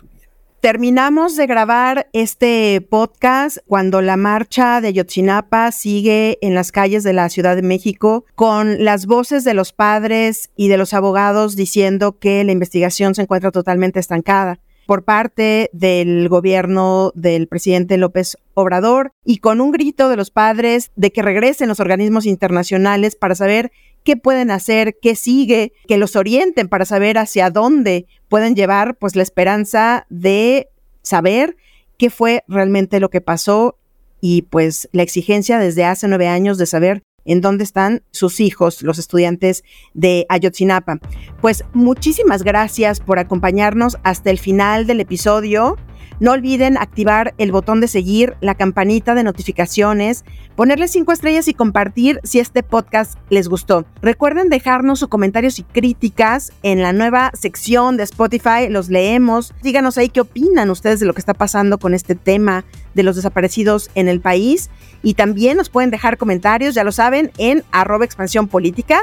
Terminamos 0.64 1.36
de 1.36 1.46
grabar 1.46 2.08
este 2.14 2.80
podcast 2.80 3.58
cuando 3.66 4.00
la 4.00 4.16
marcha 4.16 4.80
de 4.80 4.94
Yotzinapa 4.94 5.70
sigue 5.72 6.38
en 6.40 6.54
las 6.54 6.72
calles 6.72 7.02
de 7.02 7.12
la 7.12 7.28
Ciudad 7.28 7.54
de 7.54 7.60
México 7.60 8.24
con 8.34 8.82
las 8.82 9.04
voces 9.04 9.44
de 9.44 9.52
los 9.52 9.74
padres 9.74 10.48
y 10.56 10.68
de 10.68 10.78
los 10.78 10.94
abogados 10.94 11.54
diciendo 11.54 12.18
que 12.18 12.42
la 12.44 12.52
investigación 12.52 13.14
se 13.14 13.20
encuentra 13.20 13.50
totalmente 13.50 14.00
estancada 14.00 14.58
por 14.86 15.04
parte 15.04 15.68
del 15.74 16.30
gobierno 16.30 17.12
del 17.14 17.46
presidente 17.46 17.98
López 17.98 18.38
Obrador 18.54 19.12
y 19.22 19.38
con 19.38 19.60
un 19.60 19.70
grito 19.70 20.08
de 20.08 20.16
los 20.16 20.30
padres 20.30 20.92
de 20.96 21.12
que 21.12 21.20
regresen 21.20 21.68
los 21.68 21.80
organismos 21.80 22.24
internacionales 22.24 23.16
para 23.16 23.34
saber 23.34 23.70
qué 24.04 24.16
pueden 24.16 24.50
hacer, 24.50 24.96
qué 25.00 25.16
sigue, 25.16 25.72
que 25.88 25.98
los 25.98 26.16
orienten 26.16 26.68
para 26.68 26.84
saber 26.84 27.18
hacia 27.18 27.50
dónde 27.50 28.06
pueden 28.28 28.54
llevar 28.54 28.96
pues 28.96 29.16
la 29.16 29.22
esperanza 29.22 30.06
de 30.10 30.68
saber 31.02 31.56
qué 31.98 32.10
fue 32.10 32.44
realmente 32.48 33.00
lo 33.00 33.10
que 33.10 33.20
pasó 33.20 33.78
y 34.20 34.42
pues 34.42 34.88
la 34.92 35.02
exigencia 35.02 35.58
desde 35.58 35.84
hace 35.84 36.08
nueve 36.08 36.28
años 36.28 36.58
de 36.58 36.66
saber 36.66 37.02
en 37.24 37.40
dónde 37.40 37.64
están 37.64 38.02
sus 38.10 38.40
hijos, 38.40 38.82
los 38.82 38.98
estudiantes 38.98 39.64
de 39.94 40.26
Ayotzinapa. 40.28 40.98
Pues 41.40 41.64
muchísimas 41.72 42.42
gracias 42.42 43.00
por 43.00 43.18
acompañarnos 43.18 43.98
hasta 44.02 44.30
el 44.30 44.38
final 44.38 44.86
del 44.86 45.00
episodio. 45.00 45.76
No 46.20 46.32
olviden 46.32 46.76
activar 46.76 47.34
el 47.38 47.50
botón 47.50 47.80
de 47.80 47.88
seguir, 47.88 48.36
la 48.40 48.54
campanita 48.54 49.14
de 49.14 49.24
notificaciones, 49.24 50.24
ponerle 50.56 50.88
cinco 50.88 51.12
estrellas 51.12 51.48
y 51.48 51.54
compartir 51.54 52.20
si 52.24 52.38
este 52.38 52.62
podcast 52.62 53.18
les 53.30 53.48
gustó. 53.48 53.84
Recuerden 54.02 54.48
dejarnos 54.48 54.98
sus 54.98 55.08
comentarios 55.08 55.58
y 55.58 55.62
críticas 55.62 56.52
en 56.62 56.82
la 56.82 56.92
nueva 56.92 57.30
sección 57.34 57.96
de 57.96 58.04
Spotify, 58.04 58.68
los 58.68 58.88
leemos. 58.88 59.54
Díganos 59.62 59.98
ahí 59.98 60.08
qué 60.08 60.20
opinan 60.20 60.70
ustedes 60.70 61.00
de 61.00 61.06
lo 61.06 61.14
que 61.14 61.20
está 61.20 61.34
pasando 61.34 61.78
con 61.78 61.94
este 61.94 62.14
tema 62.14 62.64
de 62.94 63.02
los 63.02 63.16
desaparecidos 63.16 63.90
en 63.94 64.08
el 64.08 64.20
país. 64.20 64.70
Y 65.02 65.14
también 65.14 65.56
nos 65.56 65.68
pueden 65.68 65.90
dejar 65.90 66.16
comentarios, 66.16 66.74
ya 66.74 66.84
lo 66.84 66.92
saben, 66.92 67.30
en 67.38 67.64
arroba 67.72 68.04
expansión 68.04 68.48
política 68.48 69.00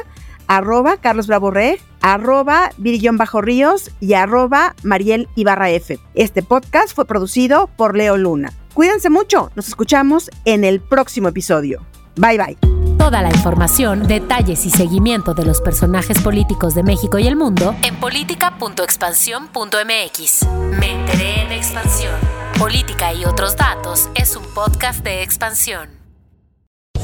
arroba 0.58 0.98
Carlos 0.98 1.28
Bravo 1.28 1.54
arroba 2.02 2.72
Virillón 2.78 3.16
Bajo 3.18 3.42
Ríos 3.42 3.92
y 4.02 4.14
arroba 4.14 4.76
Mariel 4.84 5.30
Ibarra 5.36 5.70
F. 5.70 5.98
Este 6.14 6.44
podcast 6.44 6.94
fue 6.94 7.06
producido 7.06 7.70
por 7.78 7.96
Leo 7.96 8.18
Luna. 8.18 8.52
Cuídense 8.74 9.10
mucho, 9.10 9.50
nos 9.56 9.70
escuchamos 9.70 10.30
en 10.44 10.66
el 10.66 10.82
próximo 10.82 11.30
episodio. 11.30 11.86
Bye 12.18 12.38
bye. 12.38 12.58
Toda 12.98 13.22
la 13.22 13.30
información, 13.30 14.08
detalles 14.08 14.66
y 14.66 14.70
seguimiento 14.70 15.34
de 15.34 15.46
los 15.46 15.62
personajes 15.62 16.22
políticos 16.22 16.76
de 16.76 16.84
México 16.84 17.18
y 17.18 17.28
el 17.28 17.38
mundo 17.38 17.74
en 17.82 17.96
política.expansión.mx. 17.96 20.48
Me 20.78 20.92
enteré 20.92 21.44
en 21.44 21.54
expansión. 21.54 22.14
Política 22.60 23.14
y 23.14 23.24
otros 23.26 23.56
datos 23.56 24.10
es 24.16 24.36
un 24.36 24.44
podcast 24.54 25.02
de 25.04 25.24
expansión. 25.24 26.01